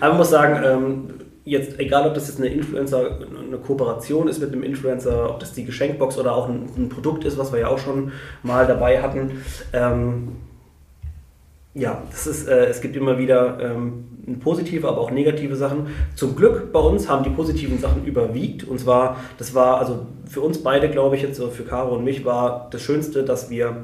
[0.00, 1.10] Aber man muss sagen, ähm,
[1.44, 5.52] jetzt, egal ob das jetzt eine Influencer, eine Kooperation ist mit einem Influencer, ob das
[5.54, 9.00] die Geschenkbox oder auch ein, ein Produkt ist, was wir ja auch schon mal dabei
[9.00, 9.42] hatten.
[9.72, 10.36] Ähm,
[11.78, 15.86] ja, das ist, äh, es gibt immer wieder ähm, positive, aber auch negative Sachen.
[16.14, 18.64] Zum Glück bei uns haben die positiven Sachen überwiegt.
[18.64, 22.04] Und zwar, das war, also für uns beide, glaube ich, jetzt so für Caro und
[22.04, 23.76] mich, war das Schönste, dass wir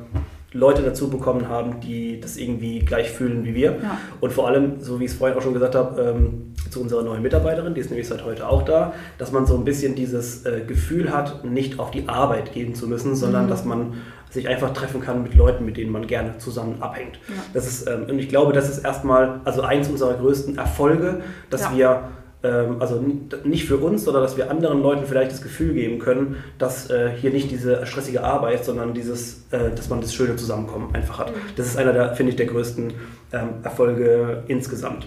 [0.52, 3.72] Leute dazu bekommen haben, die das irgendwie gleich fühlen wie wir.
[3.82, 3.98] Ja.
[4.20, 7.02] Und vor allem, so wie ich es vorhin auch schon gesagt habe, ähm, zu unserer
[7.02, 10.46] neuen Mitarbeiterin, die ist nämlich seit heute auch da, dass man so ein bisschen dieses
[10.46, 13.94] äh, Gefühl hat, nicht auf die Arbeit gehen zu müssen, sondern dass man
[14.34, 17.18] sich einfach treffen kann mit Leuten, mit denen man gerne zusammen abhängt.
[17.28, 17.34] Ja.
[17.54, 21.62] Das ist, ähm, und ich glaube, das ist erstmal, also eins unserer größten Erfolge, dass
[21.62, 21.74] Ja.
[21.74, 22.08] wir
[22.42, 23.02] ähm, also
[23.44, 27.10] nicht für uns, sondern dass wir anderen Leuten vielleicht das Gefühl geben können, dass äh,
[27.18, 31.32] hier nicht diese stressige Arbeit, sondern dieses, äh, dass man das schöne Zusammenkommen einfach hat.
[31.56, 32.92] Das ist einer der, finde ich, der größten
[33.32, 35.06] ähm, Erfolge insgesamt.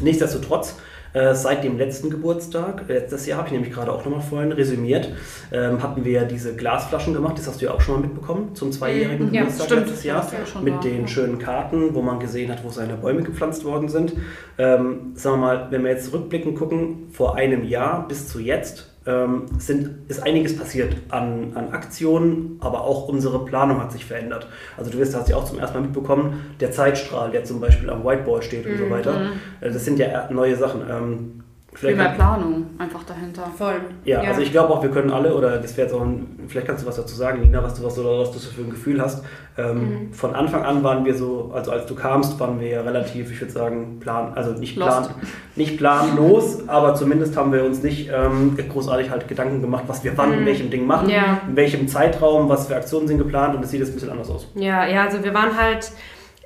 [0.00, 0.76] Nichtsdestotrotz,
[1.16, 5.08] äh, seit dem letzten Geburtstag, letztes Jahr habe ich nämlich gerade auch nochmal vorhin resümiert,
[5.50, 8.54] ähm, hatten wir ja diese Glasflaschen gemacht, das hast du ja auch schon mal mitbekommen,
[8.54, 9.86] zum zweijährigen Mhm, ja, Geburtstag stimmt.
[9.86, 11.08] letztes Jahr, ja mit da, den ja.
[11.08, 14.12] schönen Karten, wo man gesehen hat, wo seine Bäume gepflanzt worden sind.
[14.58, 18.95] Ähm, sagen wir mal, wenn wir jetzt rückblickend gucken, vor einem Jahr bis zu jetzt,
[19.06, 24.48] ähm, sind, ist einiges passiert an, an Aktionen, aber auch unsere Planung hat sich verändert.
[24.76, 27.88] Also du wirst, hast ja auch zum ersten Mal mitbekommen, der Zeitstrahl, der zum Beispiel
[27.90, 29.12] am Whiteboard steht und so weiter.
[29.60, 30.82] Äh, Das sind ja neue Sachen.
[30.90, 31.42] Ähm,
[31.76, 33.50] Viel mehr Planung einfach dahinter.
[33.56, 33.74] Voll.
[34.04, 36.66] ja, also ich glaube auch, wir können alle, oder das wäre jetzt auch ein, vielleicht
[36.66, 38.70] kannst du was dazu sagen, Nina, was du, was, oder was du so für ein
[38.70, 39.22] Gefühl hast.
[39.58, 43.30] Ähm, Von Anfang an waren wir so, also als du kamst, waren wir ja relativ,
[43.30, 45.06] ich würde sagen, plan, also nicht, plan,
[45.54, 50.16] nicht planlos, aber zumindest haben wir uns nicht ähm, großartig halt Gedanken gemacht, was wir
[50.16, 51.40] wann in welchem Ding machen, Ja.
[51.48, 54.30] in welchem Zeitraum, was für Aktionen sind geplant und es sieht jetzt ein bisschen anders
[54.30, 54.46] aus.
[54.54, 55.90] Ja, ja, also wir waren halt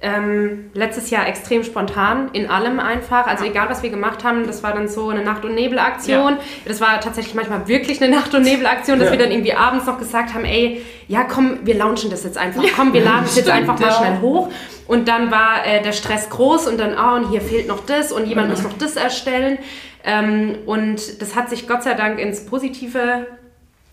[0.03, 3.27] ähm, letztes Jahr extrem spontan in allem einfach.
[3.27, 6.39] Also egal, was wir gemacht haben, das war dann so eine Nacht- und Nebelaktion.
[6.65, 9.13] Das war tatsächlich manchmal wirklich eine Nacht- und Nebelaktion, dass Ja.
[9.13, 12.63] wir dann irgendwie abends noch gesagt haben, ey, ja komm, wir launchen das jetzt einfach.
[12.75, 13.93] Komm, wir laden es jetzt einfach mal ja.
[13.95, 14.49] schnell hoch.
[14.87, 18.11] Und dann war äh, der Stress groß und dann, ah, und hier fehlt noch das
[18.11, 19.59] und jemand muss noch das erstellen.
[20.03, 23.27] Ähm, und das hat sich Gott sei Dank ins Positive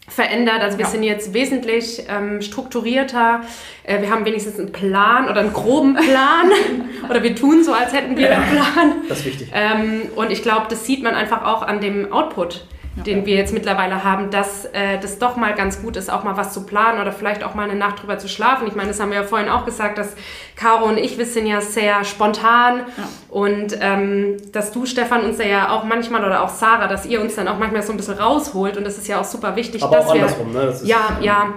[0.08, 0.62] verändert.
[0.62, 0.92] Also wir Ja.
[0.92, 3.42] sind jetzt wesentlich ähm, strukturierter.
[3.84, 6.52] Äh, wir haben wenigstens einen Plan oder einen groben Plan.
[7.10, 8.94] oder wir tun so, als hätten wir einen Plan.
[9.10, 9.52] Das ist wichtig.
[9.54, 12.66] Ähm, und ich glaube, das sieht man einfach auch an dem Output,
[13.06, 16.36] den wir jetzt mittlerweile haben, dass äh, das doch mal ganz gut ist, auch mal
[16.38, 18.68] was zu planen oder vielleicht auch mal eine Nacht drüber zu schlafen.
[18.68, 20.16] Ich meine, das haben wir ja vorhin auch gesagt, dass
[20.56, 22.82] Caro und ich, wir sind ja sehr spontan
[23.30, 27.36] und ähm, dass du, Stefan, uns ja auch manchmal oder auch Sarah, dass ihr uns
[27.36, 29.98] dann auch manchmal so ein bisschen rausholt und das ist ja auch super wichtig, Aber
[29.98, 30.22] dass auch wir...
[30.22, 30.66] andersrum, ne?
[30.66, 31.54] Das ist, Ja, ja.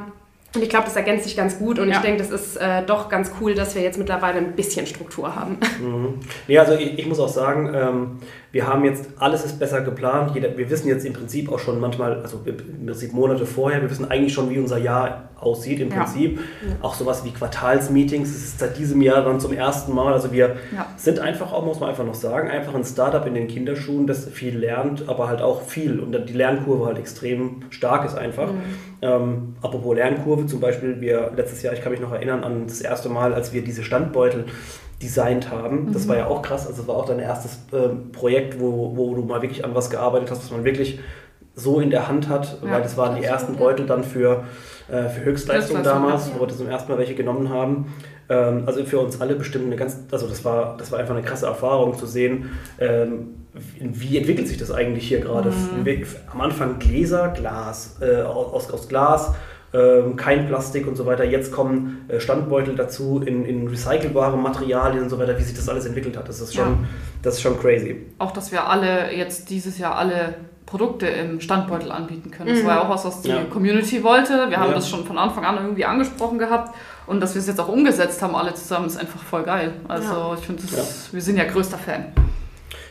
[0.53, 2.01] Und ich glaube, das ergänzt sich ganz gut und ich Ja.
[2.01, 5.59] denke, das ist äh, doch ganz cool, dass wir jetzt mittlerweile ein bisschen Struktur haben.
[6.49, 8.19] Nee, also ich, ich muss auch sagen, ähm,
[8.53, 10.33] wir haben jetzt, alles ist besser geplant.
[10.35, 13.91] Jeder, wir wissen jetzt im Prinzip auch schon manchmal, also im Prinzip Monate vorher, wir
[13.91, 15.97] wissen eigentlich schon, wie unser Jahr aussieht im Ja.
[16.03, 16.41] Prinzip.
[16.83, 20.13] Auch sowas wie Quartalsmeetings, das ist seit diesem Jahr dann zum ersten Mal.
[20.13, 20.87] Also wir Ja.
[20.97, 24.27] sind einfach auch, muss man einfach noch sagen, einfach ein Startup in den Kinderschuhen, das
[24.29, 28.51] viel lernt, aber halt auch viel und die Lernkurve halt extrem stark ist einfach.
[29.03, 32.81] Ähm, apropos Lernkurve zum Beispiel, wir letztes Jahr, ich kann mich noch erinnern an das
[32.83, 34.45] erste Mal, als wir diese Standbeutel
[35.03, 35.93] designt haben.
[35.93, 36.67] Das war ja auch krass.
[36.67, 39.89] Also es war auch dein erstes ähm, Projekt, wo, wo du mal wirklich an was
[39.91, 41.01] gearbeitet hast, was man wirklich
[41.55, 43.57] so in der Hand hat, Ja, weil das waren die ersten.
[43.57, 44.45] Beutel dann für,
[44.91, 46.35] äh, für Höchstleistung damals, ja.
[46.37, 47.93] wo wir zum ersten Mal welche genommen haben.
[48.29, 51.25] Ähm, also für uns alle bestimmt eine ganz, also das war, das war einfach eine
[51.25, 53.35] krasse Erfahrung zu sehen, ähm,
[53.81, 55.53] wie, entwickelt sich das eigentlich hier gerade.
[55.83, 59.33] Wie- Am Anfang Gläser, Glas, äh, aus, aus Glas,
[60.17, 61.25] kein Plastik und so weiter.
[61.25, 65.69] Jetzt kommen äh, Standbeutel dazu in, in recycelbare Materialien und so weiter, wie sich das
[65.69, 66.29] alles entwickelt hat.
[66.29, 66.79] Das ist schon, Ja.
[67.23, 68.07] das ist schon crazy.
[68.19, 70.35] Auch, dass wir alle jetzt dieses Jahr alle
[70.67, 72.49] Produkte im Standbeutel anbieten können.
[72.55, 73.43] Das war ja auch was, was die Ja.
[73.45, 74.49] Community wollte.
[74.51, 74.75] Wir haben Ja.
[74.77, 76.75] das schon von Anfang an irgendwie angesprochen gehabt.
[77.07, 79.73] Und dass wir es jetzt auch umgesetzt haben, alle zusammen, ist einfach voll geil.
[79.89, 80.35] Also Ja.
[80.39, 80.63] ich finde,
[81.13, 82.07] wir sind ja größter Fan.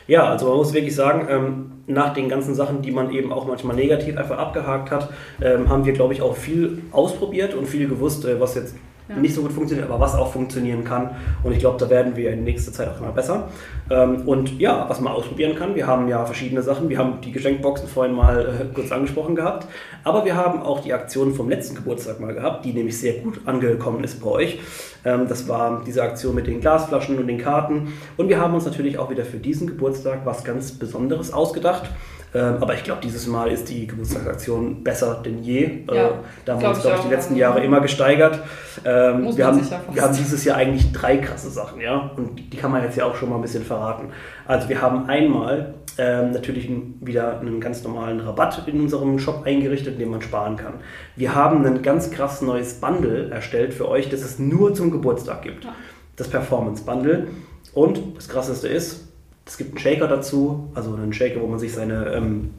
[0.06, 3.46] Ja, also man muss wirklich sagen, ähm, nach den ganzen Sachen, die man eben auch
[3.46, 5.10] manchmal negativ einfach abgehakt hat,
[5.42, 8.76] ähm, haben wir, glaube ich, auch viel ausprobiert und viel gewusst, äh, was jetzt
[9.10, 9.16] ja.
[9.16, 11.10] nicht so gut funktioniert, aber was auch funktionieren kann.
[11.42, 13.48] Und ich glaube, da werden wir in nächster Zeit auch immer besser.
[13.90, 16.88] Ähm, und ja, was man ausprobieren kann, wir haben ja verschiedene Sachen.
[16.88, 19.66] Wir haben die Geschenkboxen vorhin mal äh, kurz angesprochen gehabt,
[20.04, 23.40] aber wir haben auch die Aktion vom letzten Geburtstag mal gehabt, die nämlich sehr gut
[23.46, 24.60] angekommen ist bei euch.
[25.04, 27.92] Ähm, das war diese Aktion mit den Glasflaschen und den Karten.
[28.16, 31.90] Und wir haben uns natürlich auch wieder für diesen Geburtstag was ganz Besonderes ausgedacht.
[32.32, 35.64] Ähm, aber ich glaube, dieses Mal ist die Geburtstagsaktion besser denn je.
[35.64, 36.10] Äh, ja,
[36.44, 38.38] da haben wir uns, glaube ich, die letzten Jahre immer gesteigert.
[38.84, 39.60] Ähm, wir, haben,
[39.92, 42.12] wir haben dieses Jahr eigentlich drei krasse Sachen, ja.
[42.16, 44.10] Und die kann man jetzt ja auch schon mal ein bisschen verraten.
[44.46, 50.00] Also wir haben einmal ähm, natürlich wieder einen ganz normalen Rabatt in unserem Shop eingerichtet,
[50.00, 50.74] den man sparen kann.
[51.16, 55.42] Wir haben ein ganz krass neues Bundle erstellt für euch, das es nur zum Geburtstag
[55.42, 55.66] gibt.
[56.14, 57.26] Das Performance Bundle.
[57.74, 59.09] Und das krasseste ist,
[59.50, 62.50] es gibt einen Shaker dazu, also einen Shaker, wo man sich seine ähm,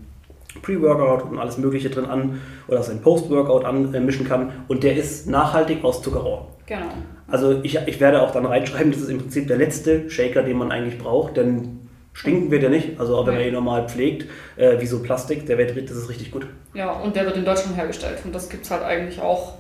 [0.62, 5.26] Pre-Workout und alles Mögliche drin an oder sein Post-Workout anmischen äh, kann und der ist
[5.26, 6.50] nachhaltig aus Zuckerrohr.
[6.66, 6.92] Genau.
[7.30, 10.58] Also ich, ich werde auch dann reinschreiben, das ist im Prinzip der letzte Shaker, den
[10.58, 11.80] man eigentlich braucht, denn
[12.12, 15.46] stinken wird er nicht, also auch wenn man ihn normal pflegt, äh, wie so Plastik,
[15.46, 16.46] der wird, das ist richtig gut.
[16.74, 19.54] Ja, und der wird in Deutschland hergestellt und das gibt es halt eigentlich auch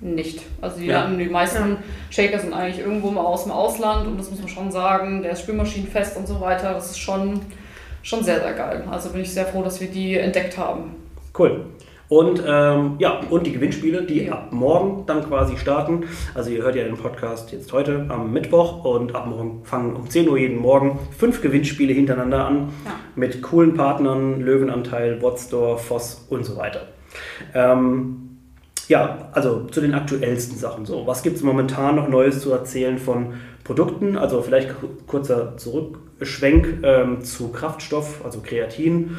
[0.00, 0.42] nicht.
[0.60, 1.06] Also die, ja.
[1.06, 1.76] die meisten
[2.10, 5.32] Shaker sind eigentlich irgendwo mal aus dem Ausland und das muss man schon sagen, der
[5.32, 6.72] ist spülmaschinenfest und so weiter.
[6.72, 7.40] Das ist schon,
[8.02, 8.84] schon sehr, sehr geil.
[8.90, 10.96] Also bin ich sehr froh, dass wir die entdeckt haben.
[11.38, 11.66] Cool.
[12.08, 14.32] Und ähm, ja, und die Gewinnspiele, die ja.
[14.32, 16.06] ab morgen dann quasi starten.
[16.34, 20.10] Also ihr hört ja den Podcast jetzt heute am Mittwoch und ab morgen fangen um
[20.10, 22.92] 10 Uhr jeden Morgen fünf Gewinnspiele hintereinander an ja.
[23.14, 26.88] mit coolen Partnern, Löwenanteil, Wotstore, Voss und so weiter.
[27.54, 28.29] Ähm,
[28.90, 30.84] ja, also zu den aktuellsten Sachen.
[30.84, 34.16] So, was gibt es momentan noch Neues zu erzählen von Produkten?
[34.16, 34.74] Also vielleicht
[35.06, 39.16] kurzer Zurückschwenk ähm, zu Kraftstoff, also Kreatin.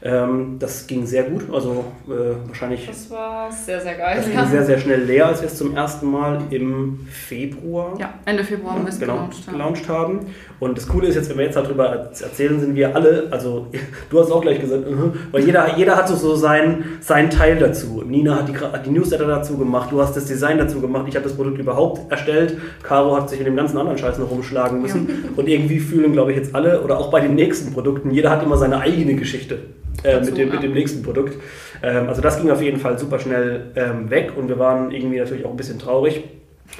[0.00, 2.86] Ähm, das ging sehr gut, also äh, wahrscheinlich.
[2.86, 4.16] Das war sehr, sehr geil.
[4.18, 4.46] Das ging ja.
[4.46, 7.94] sehr, sehr schnell leer, als wir es zum ersten Mal im Februar.
[7.98, 9.52] Ja, Ende Februar haben wir es gelauncht, ja.
[9.52, 10.20] gelauncht haben.
[10.60, 13.66] Und das Coole ist jetzt, wenn wir jetzt darüber erzählen, sind wir alle, also
[14.10, 14.84] du hast auch gleich gesagt,
[15.32, 18.04] weil jeder, jeder hat so, so sein, sein Teil dazu.
[18.06, 21.16] Nina hat die, hat die Newsletter dazu gemacht, du hast das Design dazu gemacht, ich
[21.16, 24.80] habe das Produkt überhaupt erstellt, Caro hat sich mit dem ganzen anderen Scheiß noch rumschlagen
[24.80, 25.08] müssen.
[25.08, 25.14] Ja.
[25.34, 28.44] Und irgendwie fühlen, glaube ich, jetzt alle, oder auch bei den nächsten Produkten, jeder hat
[28.44, 29.58] immer seine eigene Geschichte
[30.04, 31.36] äh, mit, dem, mit dem nächsten Produkt.
[31.82, 35.18] Ähm, also das ging auf jeden Fall super schnell ähm, weg und wir waren irgendwie
[35.18, 36.24] natürlich auch ein bisschen traurig,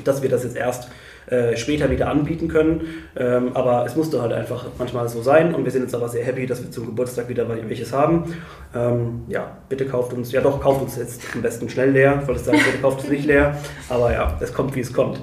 [0.05, 0.89] dass wir das jetzt erst
[1.31, 2.89] äh, später wieder anbieten können.
[3.17, 6.25] Ähm, aber es musste halt einfach manchmal so sein und wir sind jetzt aber sehr
[6.25, 8.35] happy, dass wir zum Geburtstag wieder welches haben.
[8.75, 12.21] Ähm, ja, bitte kauft uns, ja doch, kauft uns jetzt am besten schnell leer.
[12.23, 13.59] Ich wollte sagen, bitte kauft es nicht leer,
[13.91, 15.21] aber ja, es kommt wie es kommt.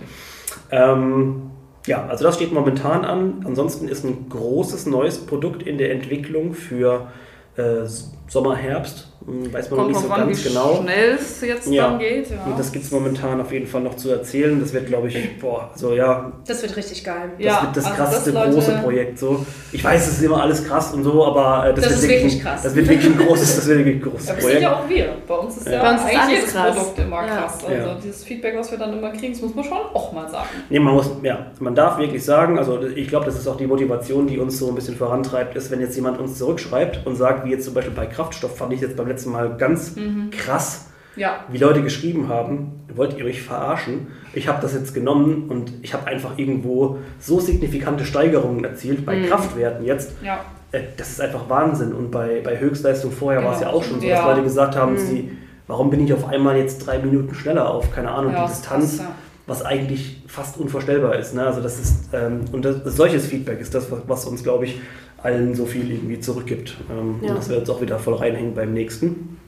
[0.70, 1.50] Ähm,
[1.88, 3.44] ja, also das steht momentan an.
[3.46, 7.08] Ansonsten ist ein großes neues Produkt in der Entwicklung für
[7.58, 7.88] äh,
[8.28, 9.08] Sommer, Herbst.
[9.26, 10.82] Hm, weiß man Kommt noch nicht so an, ganz wie genau.
[10.82, 11.90] schnell es jetzt ja.
[11.90, 12.30] dann geht.
[12.30, 12.44] Ja.
[12.46, 14.60] Und das gibt es momentan auf jeden Fall noch zu erzählen.
[14.60, 16.32] Das wird, glaube ich, boah, also ja.
[16.46, 17.32] Das wird richtig geil.
[17.38, 19.18] Das ja, wird das also krasseste das große Projekt.
[19.18, 19.44] So.
[19.72, 22.02] Ich weiß, es ist immer alles krass und so, aber äh, das, das wird ist
[22.04, 22.62] wirklich, wirklich krass.
[22.62, 24.64] Das wird wirklich ein großes, das wird wirklich ein großes aber Projekt.
[24.64, 25.16] Das sind ja auch wir.
[25.28, 26.76] Bei uns ist ja, ja eigentlich jedes krass.
[26.76, 27.66] Produkt immer krass.
[27.66, 30.50] Also dieses Feedback, was wir dann immer kriegen, das muss man schon auch mal sagen.
[30.70, 33.66] Nee, man muss, ja, man darf wirklich sagen, also ich glaube, das ist auch die
[33.66, 37.44] Motivation, die uns so ein bisschen vorantreibt, ist, wenn jetzt jemand uns zurückschreibt und sagt,
[37.46, 40.30] wie jetzt zum Beispiel bei Kraftstoff, fand ich jetzt beim letzten Mal ganz mhm.
[40.32, 41.46] krass, ja.
[41.50, 44.08] wie Leute geschrieben haben, wollt ihr euch verarschen?
[44.34, 49.16] Ich habe das jetzt genommen und ich habe einfach irgendwo so signifikante Steigerungen erzielt bei
[49.16, 49.28] mhm.
[49.28, 50.14] Kraftwerten jetzt.
[50.24, 50.40] Ja.
[50.72, 51.94] Äh, das ist einfach Wahnsinn.
[51.94, 53.52] Und bei, bei Höchstleistung vorher genau.
[53.52, 54.98] war es ja auch schon so, dass Leute gesagt haben, mhm.
[54.98, 55.32] sie,
[55.68, 59.02] warum bin ich auf einmal jetzt drei Minuten schneller auf, keine Ahnung, die Distanz.
[59.48, 61.36] Was eigentlich fast unvorstellbar ist.
[61.36, 61.46] Ne?
[61.46, 64.82] Also das ist ähm, und das, solches Feedback ist das, was uns, glaube ich,
[65.26, 66.78] allen so viel irgendwie zurückgibt.
[66.90, 67.30] Ähm, ja.
[67.30, 69.40] Und das wird jetzt auch wieder voll reinhängen beim nächsten.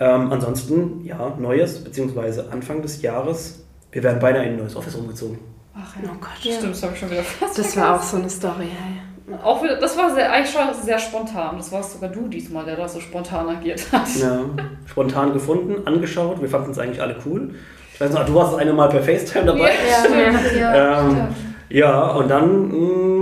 [0.00, 4.94] Ähm, ansonsten, ja, Neues, beziehungsweise Anfang des Jahres, wir werden beinahe in ein neues Office
[4.96, 5.38] umgezogen.
[5.74, 6.08] Ach ja.
[6.10, 6.54] Oh Gott, ja.
[6.54, 9.36] stimmt, das habe ich schon wieder fast Das war auch so eine Story, hey.
[9.42, 11.56] Auch wieder, das war sehr, eigentlich schon sehr spontan.
[11.56, 14.08] Das warst sogar du diesmal, der da so spontan agiert hat.
[14.16, 14.44] Ja,
[14.86, 16.40] spontan gefunden, angeschaut.
[16.40, 17.54] Wir fanden es eigentlich alle cool.
[17.94, 19.70] Ich weiß noch, du warst das eine Mal per FaceTime dabei.
[19.70, 21.00] Ja, ja, ja.
[21.00, 21.28] ähm,
[21.68, 23.21] ja und dann mh, mm,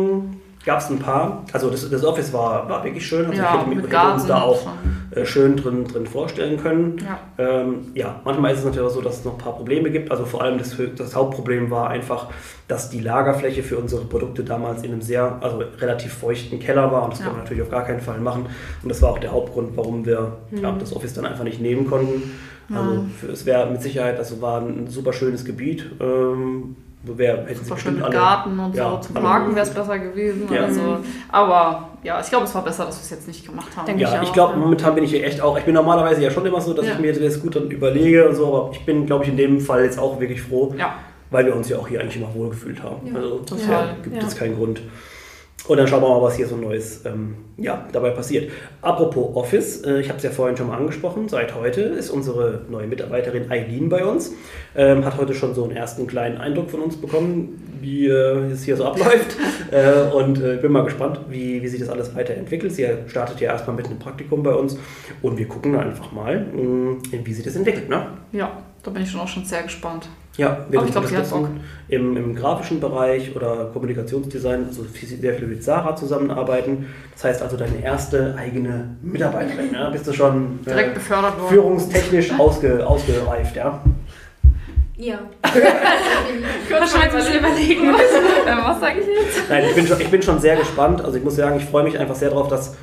[0.64, 1.44] gab es ein paar.
[1.52, 3.26] Also das, das Office war, war wirklich schön.
[3.26, 4.66] Also ja, ich hätte, hätte uns da auch
[5.10, 6.98] äh, schön drin, drin vorstellen können.
[6.98, 7.18] Ja.
[7.38, 10.10] Ähm, ja, manchmal ist es natürlich auch so, dass es noch ein paar Probleme gibt.
[10.10, 12.28] Also vor allem das, das Hauptproblem war einfach,
[12.68, 17.04] dass die Lagerfläche für unsere Produkte damals in einem sehr, also relativ feuchten Keller war.
[17.04, 17.26] Und das ja.
[17.26, 18.46] können wir natürlich auf gar keinen Fall machen.
[18.82, 20.58] Und das war auch der Hauptgrund, warum wir mhm.
[20.58, 22.32] ja, das Office dann einfach nicht nehmen konnten.
[22.72, 25.90] Also für, es wäre mit Sicherheit, also war ein super schönes Gebiet.
[26.00, 28.98] Ähm, Wer hätte sich bestimmt alle, Garten und ja, so.
[28.98, 30.64] Zum Parken wäre es besser gewesen ja.
[30.64, 30.96] oder so.
[31.30, 33.86] Aber ja, ich glaube, es war besser, dass wir es jetzt nicht gemacht haben.
[33.86, 36.44] Denke ja, ich, ich glaube, momentan bin ich echt auch, ich bin normalerweise ja schon
[36.44, 39.24] immer so, dass ich mir das gut dann überlege und so, aber ich bin, glaube
[39.24, 40.74] ich, in dem Fall jetzt auch wirklich froh,
[41.30, 43.16] weil wir uns ja auch hier eigentlich immer wohlgefühlt haben.
[43.16, 43.96] Also total.
[44.02, 44.82] gibt es keinen Grund.
[45.68, 48.50] Und dann schauen wir mal, was hier so Neues ähm, ja, dabei passiert.
[48.82, 52.62] Apropos Office, äh, ich habe es ja vorhin schon mal angesprochen, seit heute ist unsere
[52.68, 54.32] neue Mitarbeiterin Eileen bei uns.
[54.74, 58.64] Ähm, hat heute schon so einen ersten kleinen Eindruck von uns bekommen, wie äh, es
[58.64, 59.36] hier so abläuft.
[59.70, 62.72] äh, und äh, bin mal gespannt, wie, wie sich das alles weiterentwickelt.
[62.72, 64.78] Sie startet ja erstmal mit einem Praktikum bei uns
[65.22, 67.88] und wir gucken einfach mal, mh, wie sich das entwickelt.
[67.88, 68.06] Ne?
[68.32, 70.08] Ja, da bin ich schon auch schon sehr gespannt.
[70.40, 71.50] Ja, wir ich glaube, sie hat Bock.
[71.88, 76.86] Im, Im grafischen Bereich oder Kommunikationsdesign, also sehr viel mit Sarah zusammenarbeiten.
[77.12, 79.70] Das heißt also deine erste eigene Mitarbeiterin.
[79.74, 79.90] Ja?
[79.90, 81.50] Bist du schon äh, direkt befördert worden.
[81.50, 83.82] Führungstechnisch ausge, ausgereift, ja?
[84.96, 85.18] Ja.
[85.42, 87.92] Kurz mal überlegen.
[87.92, 89.50] Was sage ich jetzt?
[89.50, 91.04] Nein, ich bin, schon, ich bin schon sehr gespannt.
[91.04, 92.76] Also ich muss sagen, ich freue mich einfach sehr darauf, dass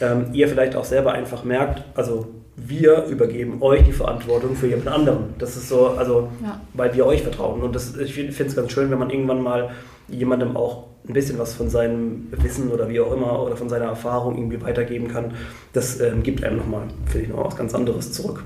[0.00, 2.28] ähm, ihr vielleicht auch selber einfach merkt, also
[2.66, 5.34] wir übergeben euch die Verantwortung für jemand anderen.
[5.38, 6.60] Das ist so, also, ja.
[6.74, 7.62] weil wir euch vertrauen.
[7.62, 9.70] Und das, ich finde es ganz schön, wenn man irgendwann mal
[10.08, 13.86] jemandem auch ein bisschen was von seinem Wissen oder wie auch immer oder von seiner
[13.86, 15.32] Erfahrung irgendwie weitergeben kann.
[15.72, 18.44] Das ähm, gibt einem nochmal, finde ich, noch was ganz anderes zurück.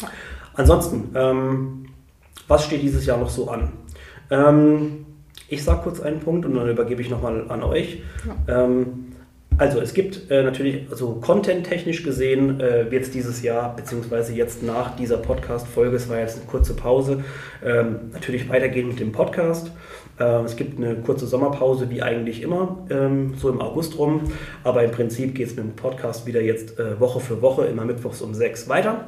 [0.00, 0.08] Ja.
[0.54, 1.86] Ansonsten, ähm,
[2.46, 3.72] was steht dieses Jahr noch so an?
[4.30, 5.06] Ähm,
[5.48, 8.02] ich sage kurz einen Punkt und dann übergebe ich nochmal an euch.
[8.46, 8.64] Ja.
[8.64, 9.13] Ähm,
[9.58, 14.62] also es gibt äh, natürlich, also content-technisch gesehen, äh, wird es dieses Jahr, beziehungsweise jetzt
[14.62, 17.24] nach dieser Podcast-Folge, es war jetzt eine kurze Pause,
[17.64, 19.70] ähm, natürlich weitergehen mit dem Podcast.
[20.18, 24.22] Ähm, es gibt eine kurze Sommerpause, wie eigentlich immer, ähm, so im August rum.
[24.62, 27.84] Aber im Prinzip geht es mit dem Podcast wieder jetzt äh, Woche für Woche, immer
[27.84, 29.04] mittwochs um sechs weiter.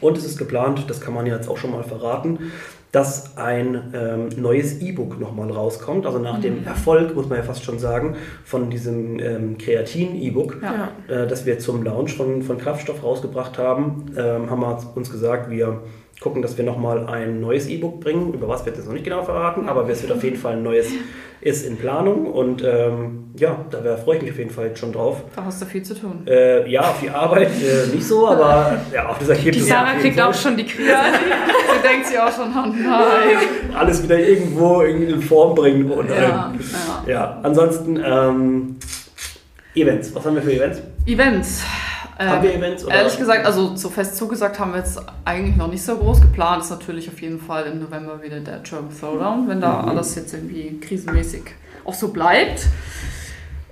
[0.00, 2.52] Und es ist geplant, das kann man jetzt auch schon mal verraten,
[2.94, 6.06] dass ein ähm, neues E-Book nochmal rauskommt.
[6.06, 6.42] Also nach mhm.
[6.42, 10.90] dem Erfolg, muss man ja fast schon sagen, von diesem ähm, Kreatin-E-Book, ja.
[11.08, 15.50] äh, das wir zum Launch von, von Kraftstoff rausgebracht haben, ähm, haben wir uns gesagt,
[15.50, 15.80] wir
[16.24, 18.32] gucken, dass wir nochmal ein neues E-Book bringen.
[18.32, 20.62] Über was wird es noch nicht genau verraten, aber es wird auf jeden Fall ein
[20.62, 20.88] neues
[21.42, 25.22] ist in Planung und ähm, ja, da freue ich mich auf jeden Fall schon drauf.
[25.36, 26.26] Da hast du viel zu tun.
[26.26, 29.64] Äh, ja, auf die Arbeit äh, nicht so, aber ja, auf das Ergebnis.
[29.64, 30.30] Die Sarah kriegt Fall.
[30.30, 30.88] auch schon die Krise.
[30.90, 33.36] sie denkt sich auch schon, oh nein.
[33.78, 35.90] Alles wieder irgendwo in Form bringen.
[35.90, 36.60] Und, ja, ähm,
[37.06, 37.12] ja.
[37.12, 38.76] ja, ansonsten ähm,
[39.74, 40.14] Events.
[40.14, 40.80] Was haben wir für Events?
[41.04, 41.62] Events.
[42.18, 42.84] Haben wir ähm, Events?
[42.84, 42.94] Oder?
[42.94, 46.20] Ehrlich gesagt, also so fest zugesagt haben wir jetzt eigentlich noch nicht so groß.
[46.20, 49.88] Geplant ist natürlich auf jeden Fall im November wieder der German Throwdown, wenn da mhm.
[49.88, 51.42] alles jetzt irgendwie krisenmäßig
[51.84, 52.66] auch so bleibt.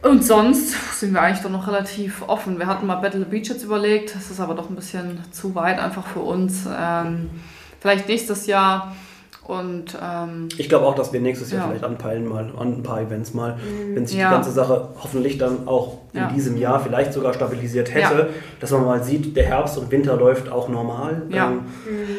[0.03, 2.59] Und sonst sind wir eigentlich doch noch relativ offen.
[2.59, 5.55] Wir hatten mal Battle the Beach jetzt überlegt, das ist aber doch ein bisschen zu
[5.55, 6.65] weit einfach für uns.
[6.67, 7.31] Ähm,
[7.81, 8.97] vielleicht nächstes Jahr
[9.45, 11.67] und, ähm, ich glaube auch, dass wir nächstes Jahr ja.
[11.69, 13.97] vielleicht anpeilen mal an ein paar Events mal, mhm.
[13.97, 14.29] wenn sich ja.
[14.29, 16.29] die ganze Sache hoffentlich dann auch in ja.
[16.29, 20.49] diesem Jahr vielleicht sogar stabilisiert hätte, dass man mal sieht, der Herbst und Winter läuft
[20.49, 21.23] auch normal.
[21.31, 21.51] Ja.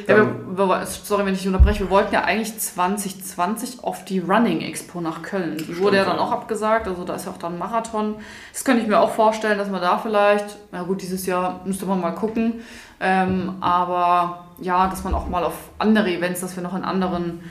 [0.07, 0.17] Ähm,
[0.49, 0.57] mhm.
[0.57, 5.21] wir, sorry, wenn ich unterbreche, wir wollten ja eigentlich 2020 auf die Running Expo nach
[5.21, 5.57] Köln.
[5.57, 8.15] Die wurde ja dann auch abgesagt, also da ist ja auch dann Marathon.
[8.51, 11.85] Das könnte ich mir auch vorstellen, dass man da vielleicht, na gut, dieses Jahr müsste
[11.85, 12.61] man mal gucken,
[12.99, 17.41] ähm, aber ja, dass man auch mal auf andere Events, dass wir noch in anderen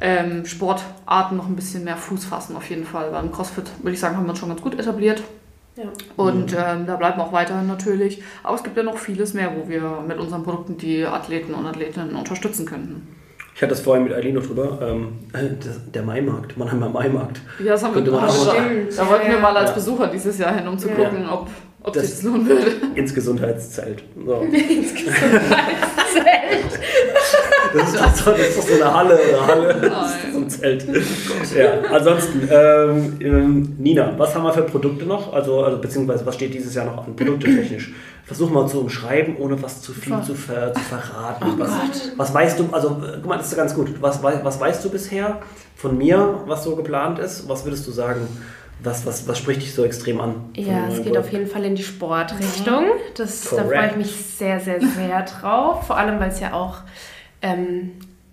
[0.00, 3.10] ähm, Sportarten noch ein bisschen mehr Fuß fassen, auf jeden Fall.
[3.10, 5.22] Beim CrossFit, würde ich sagen, haben wir uns schon ganz gut etabliert.
[5.76, 5.84] Ja.
[6.16, 6.58] Und mhm.
[6.58, 8.22] ähm, da bleiben wir auch weiterhin natürlich.
[8.42, 11.66] Aber es gibt ja noch vieles mehr, wo wir mit unseren Produkten die Athleten und
[11.66, 13.08] Athletinnen unterstützen könnten.
[13.56, 14.80] Ich hatte das vorhin mit Eileen noch drüber.
[14.82, 15.12] Ähm,
[15.94, 17.40] der Maimarkt, Mannheimer Maimarkt.
[17.60, 18.98] Ja, das haben wir auch stimmt.
[18.98, 21.48] Da wollten wir mal als Besucher dieses Jahr hin, um zu gucken, ob
[21.84, 22.72] ob das, sich das lohnen würde.
[22.94, 24.02] Ins Gesundheitszelt.
[24.24, 24.40] So.
[24.40, 26.43] ins Gesundheitszelt.
[27.74, 29.74] Das, ist doch so, das ist doch so eine Halle oder Halle.
[29.80, 30.86] Das ist so ein Zelt.
[31.56, 35.32] Ja, ansonsten, ähm, ähm, Nina, was haben wir für Produkte noch?
[35.32, 37.92] Also, also beziehungsweise was steht dieses Jahr noch an Produkte technisch?
[38.24, 41.44] Versuch mal zu umschreiben, ohne was zu viel zu, ver, zu verraten.
[41.44, 41.70] Oh was,
[42.16, 44.00] was weißt du, also guck mal, das ist ganz gut.
[44.00, 45.40] Was, was weißt du bisher
[45.76, 47.48] von mir, was so geplant ist?
[47.48, 48.26] Was würdest du sagen?
[48.82, 50.36] Was, was, was spricht dich so extrem an?
[50.56, 52.84] Ja, es geht auf jeden Fall in die Sportrichtung.
[53.14, 55.86] Das, da freue ich mich sehr, sehr, sehr drauf.
[55.86, 56.78] Vor allem, weil es ja auch
[57.44, 57.92] ähm,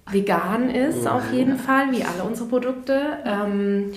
[0.10, 3.19] vegan ist, auf jeden Fall, wie alle unsere Produkte.
[3.26, 3.91] Ähm,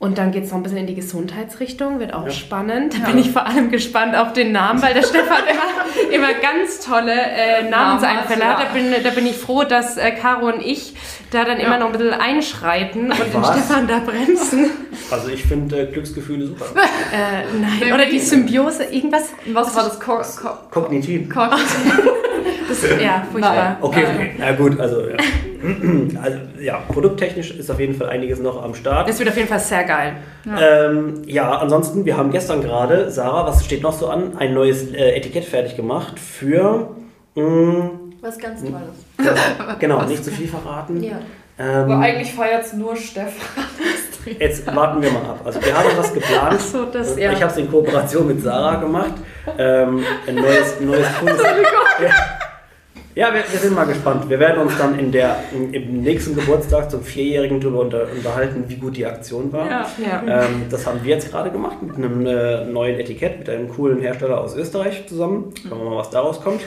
[0.00, 2.30] und dann geht es noch ein bisschen in die Gesundheitsrichtung, wird auch ja.
[2.30, 2.94] spannend.
[2.94, 3.06] Da ja.
[3.06, 7.12] bin ich vor allem gespannt auf den Namen, weil der Stefan immer, immer ganz tolle
[7.12, 8.64] äh, Namenseinfälle hat.
[8.64, 10.94] Da bin, da bin ich froh, dass äh, Caro und ich
[11.32, 11.66] da dann ja.
[11.66, 14.70] immer noch ein bisschen einschreiten und den Stefan da bremsen.
[15.10, 16.66] Also ich finde äh, Glücksgefühle super.
[17.12, 19.30] äh, nein, oder die Symbiose, irgendwas.
[19.52, 19.98] Was war das?
[19.98, 21.28] Ko Ko Kognitiv.
[21.28, 22.08] Kognitiv.
[22.68, 23.78] das, ja, furchtbar.
[23.80, 25.16] Okay, okay, na gut, also ja.
[26.22, 29.08] Also ja, produkttechnisch ist auf jeden Fall einiges noch am Start.
[29.08, 30.16] Das wird auf jeden Fall sehr geil.
[30.44, 34.36] Ja, ähm, ja ansonsten, wir haben gestern gerade, Sarah, was steht noch so an?
[34.36, 36.90] Ein neues äh, Etikett fertig gemacht für.
[37.34, 37.90] Mh, mm,
[38.20, 39.04] was ganz Tolles.
[39.24, 41.02] Ja, genau, nicht zu viel verraten.
[41.02, 41.18] Ja.
[41.58, 43.64] Ähm, Aber eigentlich feiert es nur Stefan.
[44.38, 45.40] Jetzt warten wir mal ab.
[45.44, 46.60] Also wir haben was geplant.
[46.60, 47.32] So, das, ja.
[47.32, 49.14] Ich habe es in Kooperation mit Sarah gemacht.
[49.56, 51.40] Ähm, ein neues, neues cooles.
[53.18, 53.34] Ja.
[53.34, 54.28] Wir, wir, sind mal gespannt.
[54.30, 58.76] Wir werden uns dann in der, im nächsten Geburtstag zum Vierjährigen darüber unter, unterhalten, wie
[58.76, 59.68] gut die Aktion war.
[59.68, 60.44] Ja, ja.
[60.44, 64.00] Ähm, das haben wir jetzt gerade gemacht mit einem äh, neuen Etikett, mit einem coolen
[64.00, 65.52] Hersteller aus Österreich zusammen.
[65.68, 66.60] Schauen wir mal, was daraus kommt.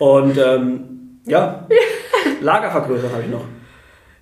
[0.00, 1.68] Und ähm, ja,
[2.40, 3.44] Lagervergrößerung habe ich noch.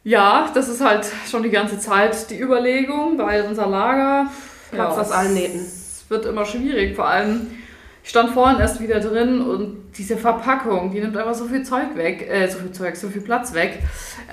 [0.05, 4.27] Ja, das ist halt schon die ganze Zeit die Überlegung, weil unser Lager
[4.71, 5.61] platzt ja, aus allen Nähten.
[5.61, 7.47] Es wird immer schwierig, vor allem
[8.09, 11.95] ich stand vorhin erst wieder drin und diese Verpackung, die nimmt einfach so viel Zeug
[11.95, 13.81] weg, äh, so viel Zeug, so viel Platz weg.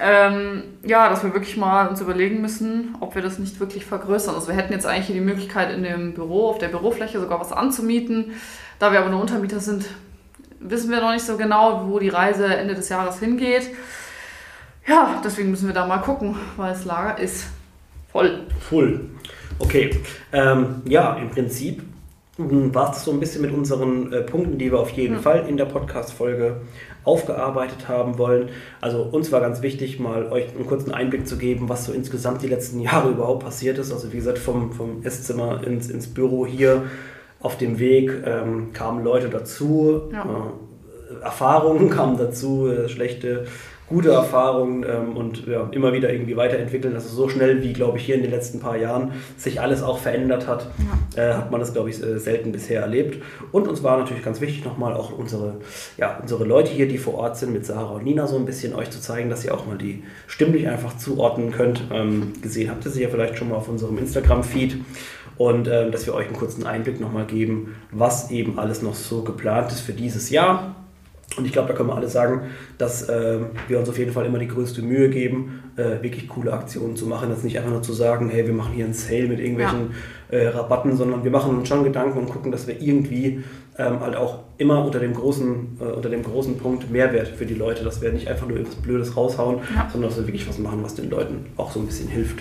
[0.02, 4.34] Ähm, ja, dass wir wirklich mal uns überlegen müssen, ob wir das nicht wirklich vergrößern.
[4.34, 7.42] Also wir hätten jetzt eigentlich hier die Möglichkeit in dem Büro, auf der Bürofläche sogar
[7.42, 8.32] was anzumieten.
[8.80, 9.84] Da wir aber nur Untermieter sind,
[10.62, 13.72] wissen wir noch nicht so genau, wo die Reise Ende des Jahres hingeht.
[14.88, 17.48] Ja, deswegen müssen wir da mal gucken, weil das Lager ist
[18.10, 18.44] voll.
[18.70, 19.02] Voll.
[19.60, 20.00] Okay.
[20.32, 21.84] Ähm, ja, im Prinzip
[22.38, 25.22] war es so ein bisschen mit unseren äh, Punkten, die wir auf jeden mhm.
[25.22, 26.58] Fall in der Podcast-Folge
[27.06, 28.50] aufgearbeitet haben wollen.
[28.82, 32.42] Also uns war ganz wichtig, mal euch einen kurzen Einblick zu geben, was so insgesamt
[32.42, 33.92] die letzten Jahre überhaupt passiert ist.
[33.94, 36.84] Also wie gesagt, vom, vom Esszimmer ins, ins Büro hier
[37.40, 40.24] auf dem Weg ähm, kamen Leute dazu, ja.
[40.24, 43.46] äh, Erfahrungen kamen dazu, äh, schlechte
[43.88, 46.96] gute Erfahrungen ähm, und ja, immer wieder irgendwie weiterentwickeln.
[46.96, 50.00] Also so schnell wie, glaube ich, hier in den letzten paar Jahren sich alles auch
[50.00, 50.68] verändert hat,
[51.16, 51.24] ja.
[51.24, 53.22] äh, hat man das, glaube ich, äh, selten bisher erlebt.
[53.52, 55.56] Und uns war natürlich ganz wichtig, nochmal auch unsere,
[55.98, 58.74] ja, unsere Leute hier, die vor Ort sind, mit Sarah und Nina so ein bisschen
[58.74, 61.84] euch zu zeigen, dass ihr auch mal die stimmlich einfach zuordnen könnt.
[61.94, 64.78] Ähm, gesehen habt ihr sie ja vielleicht schon mal auf unserem Instagram-Feed
[65.38, 69.22] und äh, dass wir euch einen kurzen Einblick nochmal geben, was eben alles noch so
[69.22, 70.76] geplant ist für dieses Jahr.
[71.38, 72.44] Und ich glaube, da können wir alle sagen,
[72.78, 76.54] dass äh, wir uns auf jeden Fall immer die größte Mühe geben, äh, wirklich coole
[76.54, 77.30] Aktionen zu machen.
[77.30, 79.92] Jetzt nicht einfach nur zu sagen, hey, wir machen hier einen Sale mit irgendwelchen
[80.32, 80.38] ja.
[80.38, 83.44] äh, Rabatten, sondern wir machen uns schon Gedanken und gucken, dass wir irgendwie
[83.78, 87.56] ähm, halt auch immer unter dem, großen, äh, unter dem großen Punkt Mehrwert für die
[87.56, 89.90] Leute, dass wir nicht einfach nur etwas Blödes raushauen, ja.
[89.92, 92.40] sondern dass wir wirklich was machen, was den Leuten auch so ein bisschen hilft.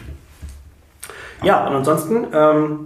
[1.42, 2.78] Ja, und ansonsten ähm,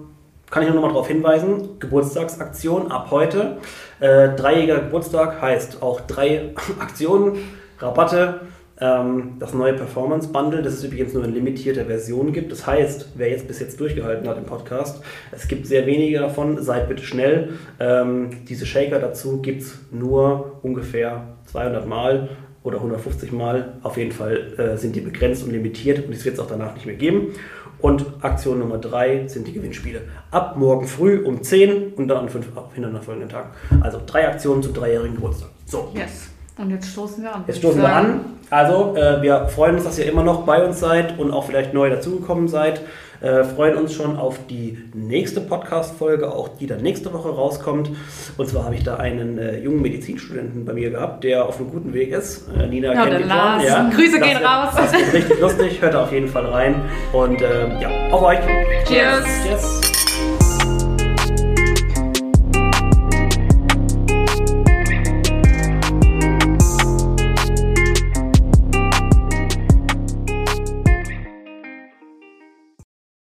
[0.50, 3.58] kann ich nur noch mal darauf hinweisen, Geburtstagsaktion ab heute.
[4.00, 7.38] Äh, dreijähriger Geburtstag heißt auch drei Aktionen,
[7.78, 8.40] Rabatte,
[8.80, 12.52] ähm, das neue Performance Bundle, das es übrigens nur in limitierter Version gibt.
[12.52, 16.62] Das heißt, wer jetzt bis jetzt durchgehalten hat im Podcast, es gibt sehr wenige davon,
[16.62, 17.54] seid bitte schnell.
[17.80, 22.28] Ähm, diese Shaker dazu gibt es nur ungefähr 200 Mal
[22.62, 23.78] oder 150 Mal.
[23.82, 26.74] Auf jeden Fall äh, sind die begrenzt und limitiert und es wird es auch danach
[26.74, 27.32] nicht mehr geben.
[27.80, 30.02] Und Aktion Nummer 3 sind die Gewinnspiele.
[30.30, 33.50] Ab morgen früh um 10 und dann an fünf folgenden Tagen.
[33.80, 35.50] Also drei Aktionen zum dreijährigen Geburtstag.
[35.66, 35.90] So.
[35.94, 36.30] Yes.
[36.58, 37.44] Und jetzt stoßen wir an.
[37.46, 38.20] Jetzt stoßen wir an.
[38.50, 41.72] Also, äh, wir freuen uns, dass ihr immer noch bei uns seid und auch vielleicht
[41.72, 42.80] neu dazugekommen seid.
[43.20, 47.90] Äh, freuen uns schon auf die nächste Podcast-Folge, auch die dann nächste Woche rauskommt.
[48.36, 51.70] Und zwar habe ich da einen äh, jungen Medizinstudenten bei mir gehabt, der auf einem
[51.70, 52.48] guten Weg ist.
[52.56, 53.66] Äh, Nina ja, kennt ihn schon.
[53.66, 53.90] Ja.
[53.90, 54.74] Grüße das gehen raus.
[54.76, 55.82] Das ist richtig lustig.
[55.82, 56.76] Hört auf jeden Fall rein.
[57.12, 58.38] Und ähm, ja, auf euch.
[58.86, 59.24] Cheers.
[59.44, 59.97] Cheers.